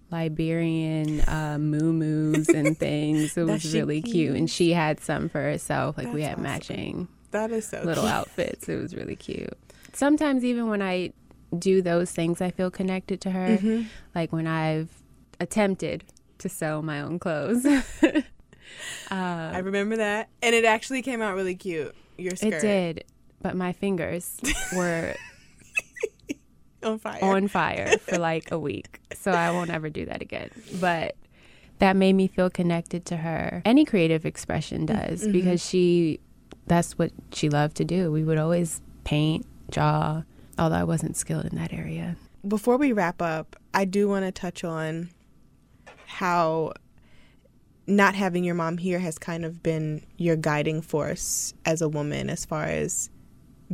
Liberian 0.10 1.20
uh, 1.28 1.58
moo 1.60 2.34
and 2.54 2.78
things. 2.80 3.36
It 3.38 3.44
was 3.44 3.74
really 3.74 4.02
cute. 4.02 4.38
And 4.38 4.50
she 4.50 4.72
had 4.72 5.02
some 5.02 5.28
for 5.28 5.42
herself. 5.42 5.98
Like 5.98 6.14
we 6.14 6.22
had 6.22 6.34
awesome. 6.34 6.44
matching 6.44 7.08
That 7.32 7.52
is 7.52 7.68
so 7.68 7.82
little 7.84 8.04
cute. 8.04 8.14
outfits. 8.14 8.70
It 8.70 8.76
was 8.82 8.96
really 8.96 9.18
cute. 9.18 9.58
Sometimes 9.94 10.44
even 10.44 10.70
when 10.70 10.82
I 10.82 11.14
do 11.58 11.82
those 11.82 12.12
things, 12.12 12.42
I 12.42 12.52
feel 12.52 12.72
connected 12.72 13.22
to 13.22 13.32
her. 13.32 13.58
Mm-hmm. 13.58 13.84
Like 14.16 14.34
when 14.34 14.48
I've 14.48 14.90
attempted 15.40 16.04
to 16.40 16.50
sew 16.50 16.82
my 16.82 17.02
own 17.02 17.20
clothes. 17.20 17.66
I 19.12 19.60
remember 19.60 19.98
that, 19.98 20.30
and 20.42 20.56
it 20.56 20.66
actually 20.66 21.02
came 21.02 21.22
out 21.22 21.36
really 21.36 21.56
cute. 21.56 21.96
Your 22.18 22.36
skirt 22.36 22.54
it 22.54 22.62
did, 22.62 23.04
but 23.42 23.56
my 23.56 23.74
fingers 23.74 24.40
were 24.76 25.16
on 26.84 27.00
fire. 27.00 27.24
on 27.24 27.48
fire 27.48 27.98
for 28.00 28.18
like 28.18 28.52
a 28.52 28.60
week. 28.60 29.00
So 29.14 29.32
I 29.32 29.52
won't 29.52 29.70
ever 29.70 29.90
do 29.90 30.06
that 30.06 30.22
again. 30.22 30.50
But 30.80 31.16
that 31.80 31.96
made 31.96 32.14
me 32.14 32.28
feel 32.28 32.50
connected 32.50 33.06
to 33.08 33.18
her. 33.18 33.62
Any 33.66 33.86
creative 33.86 34.26
expression 34.26 34.86
does 34.86 35.28
because 35.28 35.64
she 35.64 36.20
that's 36.68 36.98
what 36.98 37.12
she 37.32 37.50
loved 37.50 37.76
to 37.78 37.86
do. 37.86 38.12
We 38.12 38.24
would 38.24 38.38
always 38.38 38.82
paint, 39.04 39.46
draw, 39.70 40.24
although 40.58 40.76
I 40.76 40.84
wasn't 40.84 41.18
skilled 41.18 41.46
in 41.46 41.56
that 41.58 41.74
area. 41.74 42.16
Before 42.48 42.78
we 42.78 42.92
wrap 42.92 43.22
up, 43.22 43.56
I 43.74 43.86
do 43.86 44.08
want 44.08 44.26
to 44.26 44.32
touch 44.32 44.64
on 44.64 45.10
how 46.06 46.74
not 47.88 48.16
having 48.16 48.44
your 48.44 48.56
mom 48.56 48.78
here 48.78 49.00
has 49.00 49.18
kind 49.18 49.44
of 49.44 49.62
been 49.64 50.06
your 50.18 50.36
guiding 50.36 50.82
force 50.82 51.54
as 51.66 51.82
a 51.82 51.90
woman 51.90 52.30
as 52.30 52.46
far 52.46 52.64
as 52.64 53.10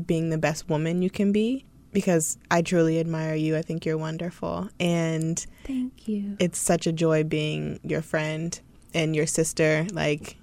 being 0.06 0.30
the 0.30 0.38
best 0.38 0.70
woman 0.70 1.02
you 1.02 1.10
can 1.10 1.32
be 1.32 1.66
because 1.92 2.38
I 2.50 2.62
truly 2.62 3.00
admire 3.00 3.36
you. 3.36 3.56
I 3.58 3.62
think 3.62 3.86
you're 3.86 3.98
wonderful 3.98 4.70
and 4.80 5.46
Thank 5.66 6.08
you. 6.08 6.38
it's 6.40 6.58
such 6.60 6.88
a 6.88 6.92
joy 6.92 7.24
being 7.24 7.80
your 7.84 8.02
friend 8.02 8.60
and 8.94 9.16
your 9.16 9.28
sister 9.28 9.86
like 9.92 10.38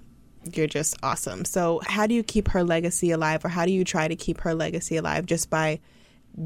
you're 0.55 0.67
just 0.67 0.95
awesome. 1.03 1.45
So, 1.45 1.81
how 1.85 2.07
do 2.07 2.13
you 2.13 2.23
keep 2.23 2.47
her 2.49 2.63
legacy 2.63 3.11
alive 3.11 3.43
or 3.43 3.49
how 3.49 3.65
do 3.65 3.71
you 3.71 3.83
try 3.83 4.07
to 4.07 4.15
keep 4.15 4.41
her 4.41 4.53
legacy 4.53 4.97
alive 4.97 5.25
just 5.25 5.49
by 5.49 5.79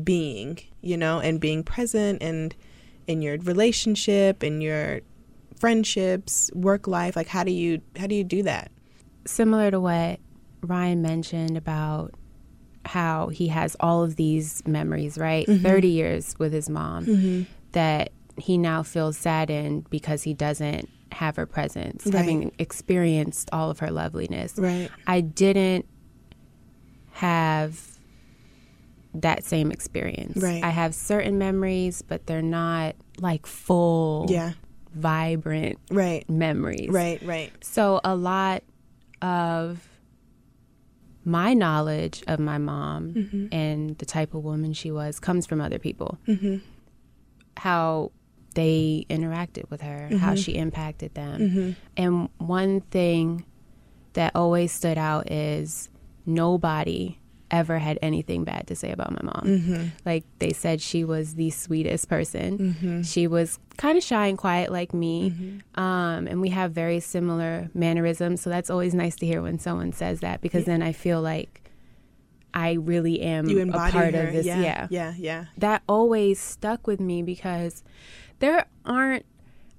being, 0.04 0.60
you 0.82 0.98
know, 0.98 1.20
and 1.20 1.40
being 1.40 1.64
present 1.64 2.22
and 2.22 2.56
in 3.08 3.22
your 3.22 3.38
relationship 3.40 4.44
and 4.44 4.64
your 4.64 5.02
friendships, 5.60 6.50
work 6.54 6.88
life? 6.88 7.16
Like 7.16 7.28
how 7.28 7.44
do 7.44 7.52
you 7.52 7.82
how 7.98 8.08
do 8.08 8.16
you 8.16 8.24
do 8.24 8.44
that? 8.44 8.72
Similar 9.26 9.72
to 9.72 9.80
what 9.80 10.20
Ryan 10.62 11.02
mentioned 11.02 11.58
about 11.58 12.14
how 12.86 13.28
he 13.28 13.48
has 13.48 13.76
all 13.80 14.04
of 14.04 14.16
these 14.16 14.66
memories, 14.66 15.18
right? 15.18 15.46
Mm-hmm. 15.46 15.64
30 15.64 15.88
years 15.88 16.36
with 16.40 16.52
his 16.52 16.70
mom 16.70 17.06
mm-hmm. 17.06 17.44
that 17.74 18.12
he 18.38 18.58
now 18.58 18.84
feels 18.84 19.18
saddened 19.18 19.90
because 19.90 20.24
he 20.24 20.34
doesn't 20.34 20.90
have 21.12 21.36
her 21.36 21.46
presence, 21.46 22.06
Right. 22.06 22.16
having 22.16 22.52
experienced 22.58 23.50
all 23.52 23.70
of 23.70 23.80
her 23.80 23.92
loveliness. 23.92 24.54
Right. 24.58 24.90
I 25.08 25.22
didn't 25.22 25.86
have 27.12 27.98
that 29.14 29.44
same 29.44 29.72
experience. 29.72 30.38
Right. 30.42 30.64
I 30.64 30.70
have 30.70 30.96
certain 30.96 31.38
memories, 31.38 32.02
but 32.02 32.26
they're 32.28 32.42
not 32.42 32.96
like 33.20 33.46
full, 33.46 34.28
Yeah. 34.30 34.54
vibrant 34.94 35.80
Right. 35.90 36.28
memories. 36.30 36.90
Right, 36.90 37.22
right. 37.24 37.52
So 37.64 38.00
a 38.06 38.16
lot 38.16 38.64
of 39.22 39.88
my 41.24 41.54
knowledge 41.54 42.24
of 42.28 42.40
my 42.40 42.58
mom 42.58 43.14
Mm-hmm. 43.14 43.48
and 43.52 43.98
the 44.00 44.06
type 44.06 44.34
of 44.34 44.44
woman 44.44 44.74
she 44.74 44.92
was 44.92 45.20
comes 45.20 45.46
from 45.46 45.62
other 45.62 45.78
people. 45.78 46.18
Mm-hmm. 46.28 46.58
How 47.58 48.12
they 48.56 49.06
interacted 49.10 49.70
with 49.70 49.82
her, 49.82 50.08
Mm-hmm. 50.10 50.18
how 50.18 50.36
she 50.36 50.54
impacted 50.54 51.14
them. 51.14 51.76
And 51.98 52.30
one 52.38 52.82
thing 52.82 53.46
that 54.14 54.36
always 54.36 54.72
stood 54.72 54.98
out 54.98 55.32
is 55.32 55.90
nobody 56.26 57.18
ever 57.50 57.80
had 57.80 58.00
anything 58.02 58.46
bad 58.46 58.66
to 58.68 58.76
say 58.76 58.92
about 58.92 59.12
my 59.12 59.20
mom. 59.24 59.44
Mm-hmm. 59.46 59.84
Like 60.06 60.24
they 60.40 60.54
said 60.54 60.82
she 60.82 61.04
was 61.04 61.36
the 61.36 61.50
sweetest 61.50 62.08
person. 62.08 62.58
Mm-hmm. 62.58 63.02
She 63.02 63.28
was 63.28 63.60
kind 63.78 63.98
of 63.98 64.04
shy 64.04 64.28
and 64.28 64.38
quiet 64.38 64.72
like 64.72 64.94
me. 64.94 65.34
Um, 65.76 66.28
and 66.28 66.40
we 66.40 66.50
have 66.50 66.72
very 66.72 67.02
similar 67.02 67.70
mannerisms. 67.74 68.40
So 68.42 68.50
that's 68.50 68.70
always 68.70 68.94
nice 68.94 69.18
to 69.18 69.26
hear 69.26 69.42
when 69.42 69.60
someone 69.60 69.92
says 69.92 70.22
that 70.22 70.40
because 70.42 70.64
then 70.66 70.82
I 70.82 70.94
feel 70.94 71.22
like 71.22 71.58
I 72.54 72.74
really 72.74 73.22
am 73.22 73.50
a 73.50 73.66
part 73.72 73.94
her. 74.14 74.28
of 74.28 74.34
this. 74.34 74.46
yeah, 74.46 74.62
yeah. 74.62 74.88
yeah, 74.90 75.14
yeah. 75.18 75.46
That 75.58 75.84
always 75.90 76.40
stuck 76.40 76.88
with 76.88 77.00
me 77.02 77.22
because 77.22 77.84
there 78.42 78.66
aren't 78.86 79.26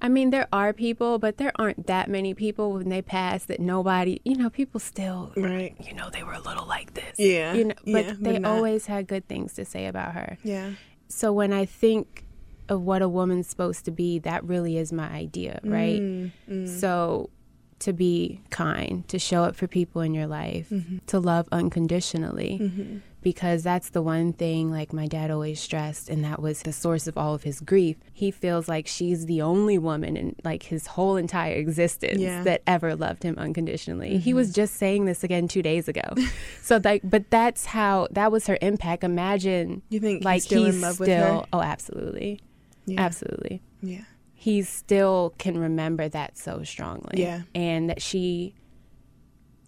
I 0.05 0.09
mean, 0.09 0.31
there 0.31 0.49
are 0.53 0.73
people, 0.73 1.21
but 1.21 1.37
there 1.37 1.53
aren't 1.55 1.87
that 1.87 2.11
many 2.11 2.35
people 2.35 2.73
when 2.73 2.89
they 2.89 3.03
pass 3.03 3.45
that 3.45 3.61
nobody, 3.61 4.21
you 4.25 4.35
know, 4.35 4.51
people 4.51 4.81
still, 4.81 5.33
Right. 5.37 5.77
you 5.79 5.95
know, 5.95 6.11
they 6.11 6.25
were 6.25 6.33
a 6.33 6.41
little 6.41 6.67
like 6.67 6.95
this. 6.95 7.21
Yeah, 7.21 7.55
You 7.55 7.67
know, 7.67 7.75
but 7.85 8.07
yeah, 8.07 8.15
they 8.19 8.43
always 8.43 8.87
had 8.87 9.07
good 9.07 9.29
things 9.29 9.53
to 9.55 9.65
say 9.65 9.87
about 9.87 10.15
her. 10.15 10.39
Yeah. 10.43 10.73
So 11.07 11.33
when 11.33 11.53
I 11.53 11.67
think 11.67 12.25
of 12.69 12.83
what 12.83 13.01
a 13.01 13.09
woman's 13.09 13.47
supposed 13.47 13.85
to 13.85 13.93
be, 13.93 14.19
that 14.21 14.43
really 14.43 14.77
is 14.77 14.93
my 14.93 15.09
idea, 15.09 15.61
right? 15.63 16.01
Mm, 16.01 16.33
mm. 16.51 16.69
So 16.69 17.31
to 17.79 17.93
be 17.93 18.41
kind, 18.51 19.07
to 19.07 19.21
show 19.21 19.45
up 19.45 19.55
for 19.55 19.69
people 19.69 20.03
in 20.03 20.15
your 20.15 20.27
life, 20.27 20.69
mm-hmm. 20.71 20.99
to 21.07 21.21
love 21.21 21.49
unconditionally. 21.53 22.59
Mm-hmm. 22.61 22.99
Because 23.23 23.63
that's 23.63 23.91
the 23.91 24.03
one 24.03 24.33
thing, 24.33 24.71
like 24.71 24.93
my 24.93 25.07
dad 25.07 25.31
always 25.31 25.61
stressed, 25.61 26.09
and 26.11 26.25
that 26.25 26.43
was 26.43 26.63
the 26.63 26.73
source 26.73 27.07
of 27.07 27.17
all 27.17 27.35
of 27.35 27.45
his 27.45 27.61
grief. 27.61 27.97
He 28.13 28.33
feels 28.33 28.69
like 28.69 28.89
she's 28.89 29.27
the 29.27 29.41
only 29.43 29.79
woman 29.79 30.17
in 30.17 30.35
like 30.45 30.65
his 30.65 30.89
whole 30.89 31.17
entire 31.17 31.55
existence 31.55 32.21
Yeah. 32.21 32.43
that 32.43 32.63
ever 32.67 32.97
loved 32.97 33.23
him 33.23 33.37
unconditionally. 33.39 34.19
He 34.19 34.31
mm-hmm. 34.31 34.37
was 34.39 34.53
just 34.53 34.75
saying 34.75 35.05
this 35.05 35.23
again 35.23 35.47
two 35.47 35.63
days 35.63 35.87
ago. 35.87 36.03
so 36.63 36.81
like, 36.83 37.03
but 37.05 37.31
that's 37.31 37.67
how 37.67 38.09
that 38.11 38.33
was 38.33 38.49
her 38.49 38.59
impact. 38.61 39.05
Imagine 39.05 39.83
You 39.89 40.01
think 40.01 40.19
he's 40.19 40.25
like 40.25 40.43
still 40.43 40.65
in 40.67 40.73
he's 40.73 40.83
love 40.83 40.99
with 40.99 41.07
still 41.07 41.41
her? 41.43 41.47
oh 41.53 41.61
absolutely 41.63 42.41
Yeah. 42.87 43.01
absolutely 43.01 43.63
Yeah. 43.83 44.03
he 44.35 44.63
still 44.63 45.33
can 45.39 45.59
remember 45.59 46.09
that 46.09 46.37
so 46.37 46.65
strongly 46.65 47.23
Yeah. 47.23 47.43
and 47.55 47.89
that 47.89 48.03
she 48.03 48.55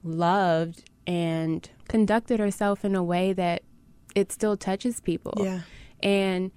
loved 0.02 0.90
and 1.06 1.68
conducted 1.88 2.40
herself 2.40 2.84
in 2.84 2.94
a 2.94 3.02
way 3.02 3.32
that 3.32 3.62
it 4.14 4.30
still 4.32 4.56
touches 4.56 5.00
people 5.00 5.34
Yeah. 5.38 5.60
and 6.02 6.50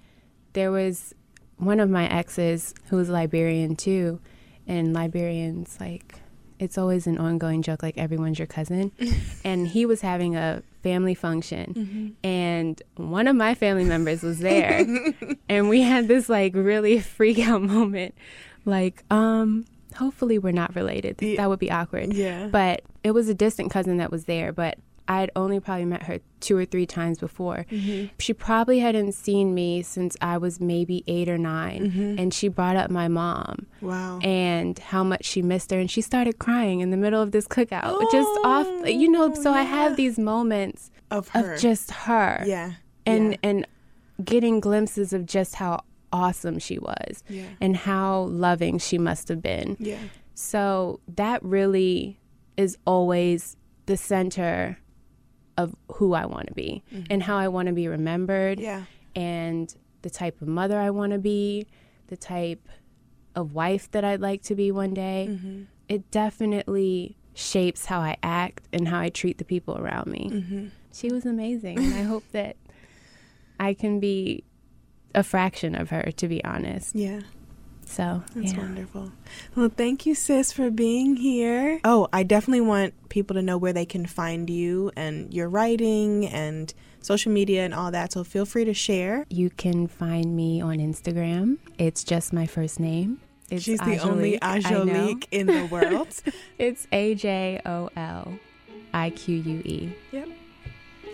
there 0.54 0.70
was 0.70 1.14
one 1.56 1.80
of 1.80 1.90
my 1.90 2.06
exes 2.08 2.72
who 2.88 2.96
was 2.96 3.08
Liberian 3.08 3.74
too, 3.76 4.20
and 4.66 4.94
Liberians 4.94 5.76
like 5.80 6.20
it's 6.60 6.76
always 6.78 7.06
an 7.06 7.18
ongoing 7.18 7.62
joke 7.62 7.82
like 7.84 7.96
everyone's 7.98 8.38
your 8.38 8.46
cousin. 8.46 8.90
and 9.44 9.68
he 9.68 9.86
was 9.86 10.00
having 10.00 10.34
a 10.36 10.62
family 10.82 11.14
function 11.14 12.16
and 12.24 12.80
one 12.96 13.26
of 13.28 13.34
my 13.36 13.54
family 13.54 13.84
members 13.84 14.22
was 14.22 14.38
there 14.38 14.84
and 15.48 15.68
we 15.68 15.82
had 15.82 16.06
this 16.08 16.28
like 16.28 16.54
really 16.54 16.98
freak 17.16 17.38
out 17.40 17.60
moment 17.62 18.14
like 18.64 19.02
um 19.10 19.64
hopefully 19.98 20.38
we're 20.38 20.52
not 20.52 20.74
related 20.74 21.16
Yeah. 21.20 21.36
that 21.36 21.48
would 21.48 21.58
be 21.58 21.70
awkward 21.70 22.12
Yeah. 22.12 22.46
but 22.46 22.82
it 23.04 23.12
was 23.12 23.28
a 23.28 23.34
distant 23.34 23.70
cousin 23.70 23.96
that 23.98 24.10
was 24.10 24.24
there 24.24 24.52
but 24.52 24.78
i 25.06 25.20
had 25.20 25.30
only 25.34 25.58
probably 25.58 25.84
met 25.84 26.02
her 26.04 26.18
two 26.40 26.56
or 26.56 26.64
three 26.64 26.86
times 26.86 27.18
before 27.18 27.66
mm-hmm. 27.70 28.06
she 28.18 28.32
probably 28.32 28.78
hadn't 28.78 29.12
seen 29.12 29.54
me 29.54 29.82
since 29.82 30.16
i 30.20 30.36
was 30.38 30.60
maybe 30.60 31.02
eight 31.06 31.28
or 31.28 31.38
9 31.38 31.80
mm-hmm. 31.80 32.18
and 32.18 32.32
she 32.32 32.48
brought 32.48 32.76
up 32.76 32.90
my 32.90 33.08
mom 33.08 33.66
Wow. 33.80 34.18
and 34.22 34.78
how 34.78 35.02
much 35.02 35.24
she 35.24 35.42
missed 35.42 35.70
her 35.72 35.78
and 35.78 35.90
she 35.90 36.00
started 36.00 36.38
crying 36.38 36.80
in 36.80 36.90
the 36.90 36.96
middle 36.96 37.22
of 37.22 37.32
this 37.32 37.46
cookout 37.48 37.98
just 38.12 38.30
off 38.44 38.66
oh, 38.68 38.84
you 38.86 39.10
know 39.10 39.34
so 39.34 39.52
i 39.52 39.62
have 39.62 39.96
these 39.96 40.18
moments 40.18 40.90
of 41.10 41.28
her. 41.28 41.54
of 41.54 41.60
just 41.60 41.90
her 41.90 42.42
yeah. 42.46 42.72
and 43.06 43.32
yeah. 43.32 43.38
and 43.42 43.66
getting 44.24 44.58
glimpses 44.60 45.12
of 45.12 45.26
just 45.26 45.54
how 45.54 45.80
awesome 46.12 46.58
she 46.58 46.78
was 46.78 47.22
Yeah. 47.28 47.44
and 47.60 47.76
how 47.76 48.22
loving 48.22 48.78
she 48.78 48.98
must 48.98 49.28
have 49.28 49.42
been 49.42 49.76
yeah. 49.78 49.98
so 50.34 51.00
that 51.16 51.42
really 51.42 52.18
is 52.56 52.76
always 52.86 53.56
the 53.86 53.96
center 53.96 54.78
of 55.56 55.74
who 55.94 56.14
I 56.14 56.26
want 56.26 56.46
to 56.48 56.54
be 56.54 56.82
mm-hmm. 56.92 57.04
and 57.10 57.22
how 57.22 57.36
I 57.36 57.48
want 57.48 57.66
to 57.66 57.74
be 57.74 57.88
remembered 57.88 58.60
Yeah. 58.60 58.84
and 59.14 59.74
the 60.02 60.10
type 60.10 60.40
of 60.40 60.48
mother 60.48 60.78
I 60.78 60.90
want 60.90 61.12
to 61.12 61.18
be, 61.18 61.66
the 62.06 62.16
type 62.16 62.68
of 63.34 63.52
wife 63.54 63.90
that 63.90 64.04
I'd 64.04 64.20
like 64.20 64.42
to 64.44 64.54
be 64.54 64.70
one 64.70 64.94
day. 64.94 65.26
Mm-hmm. 65.30 65.62
It 65.88 66.10
definitely 66.10 67.16
shapes 67.34 67.86
how 67.86 68.00
I 68.00 68.16
act 68.22 68.68
and 68.72 68.88
how 68.88 69.00
I 69.00 69.08
treat 69.08 69.38
the 69.38 69.44
people 69.44 69.76
around 69.78 70.06
me. 70.06 70.30
Mm-hmm. 70.32 70.66
She 70.92 71.12
was 71.12 71.26
amazing 71.26 71.78
and 71.78 71.94
I 71.94 72.02
hope 72.02 72.24
that 72.32 72.56
I 73.60 73.74
can 73.74 74.00
be 74.00 74.44
a 75.14 75.22
fraction 75.22 75.74
of 75.74 75.90
her 75.90 76.10
to 76.16 76.28
be 76.28 76.42
honest. 76.44 76.94
Yeah. 76.94 77.20
So, 77.84 78.22
That's 78.34 78.52
yeah. 78.52 78.58
wonderful. 78.58 79.12
Well, 79.56 79.70
thank 79.74 80.04
you, 80.04 80.14
sis, 80.14 80.52
for 80.52 80.70
being 80.70 81.16
here. 81.16 81.80
Oh, 81.84 82.06
I 82.12 82.22
definitely 82.22 82.60
want 82.60 82.92
people 83.08 83.32
to 83.34 83.40
know 83.40 83.56
where 83.56 83.72
they 83.72 83.86
can 83.86 84.04
find 84.04 84.50
you 84.50 84.92
and 84.94 85.32
your 85.32 85.48
writing 85.48 86.26
and 86.26 86.74
social 87.00 87.32
media 87.32 87.64
and 87.64 87.72
all 87.72 87.90
that. 87.90 88.12
So 88.12 88.24
feel 88.24 88.44
free 88.44 88.66
to 88.66 88.74
share. 88.74 89.24
You 89.30 89.48
can 89.48 89.86
find 89.86 90.36
me 90.36 90.60
on 90.60 90.76
Instagram. 90.78 91.56
It's 91.78 92.04
just 92.04 92.30
my 92.30 92.44
first 92.46 92.78
name. 92.78 93.20
It's 93.50 93.64
She's 93.64 93.78
the 93.80 93.98
only 94.00 94.38
Ajolique. 94.38 94.38
I 94.42 94.58
know. 94.70 94.84
Ajolique 94.84 95.26
in 95.30 95.46
the 95.46 95.64
world. 95.66 96.08
It's 96.58 96.86
A 96.92 97.14
J 97.14 97.62
O 97.64 97.88
L 97.96 98.38
I 98.92 99.08
Q 99.10 99.36
U 99.36 99.58
E. 99.64 99.92
yep. 100.12 100.28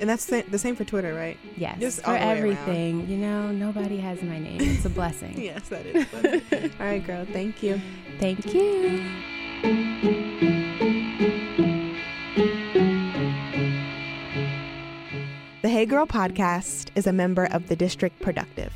And 0.01 0.11
that's 0.11 0.27
the 0.27 0.43
the 0.51 0.59
same 0.59 0.77
for 0.77 0.85
Twitter, 0.85 1.15
right? 1.15 1.39
Yes. 1.57 1.79
Just 1.81 2.03
for 2.03 2.11
way 2.13 2.17
around. 2.19 2.37
everything. 2.39 3.09
You 3.09 3.17
know, 3.17 3.51
nobody 3.53 3.97
has 3.99 4.21
my 4.23 4.39
name. 4.39 4.61
It's 4.61 4.85
a 4.85 4.91
blessing. 4.91 5.41
Yes, 5.45 5.69
that 5.69 5.87
is. 5.87 6.71
all 6.81 6.87
right, 6.87 7.05
girl. 7.05 7.25
Thank 7.33 7.63
you. 7.63 7.81
Thank 8.19 8.53
you. 8.53 9.03
The 15.63 15.71
Hey 15.71 15.87
Girl 15.87 16.07
podcast 16.07 16.91
is 16.95 17.07
a 17.07 17.13
member 17.13 17.47
of 17.47 17.69
the 17.69 17.77
District 17.77 18.21
Productive, 18.21 18.73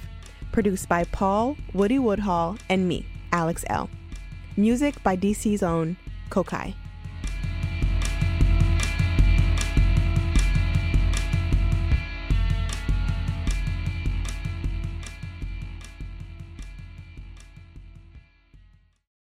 produced 0.52 0.88
by 0.88 1.04
Paul 1.04 1.56
Woody 1.74 1.98
Woodhall 1.98 2.56
and 2.68 2.88
me, 2.88 3.04
Alex 3.32 3.64
Elle. 3.68 3.90
Music 4.56 5.02
by 5.02 5.16
DC's 5.16 5.62
own 5.62 5.96
Kokayi. 6.30 6.74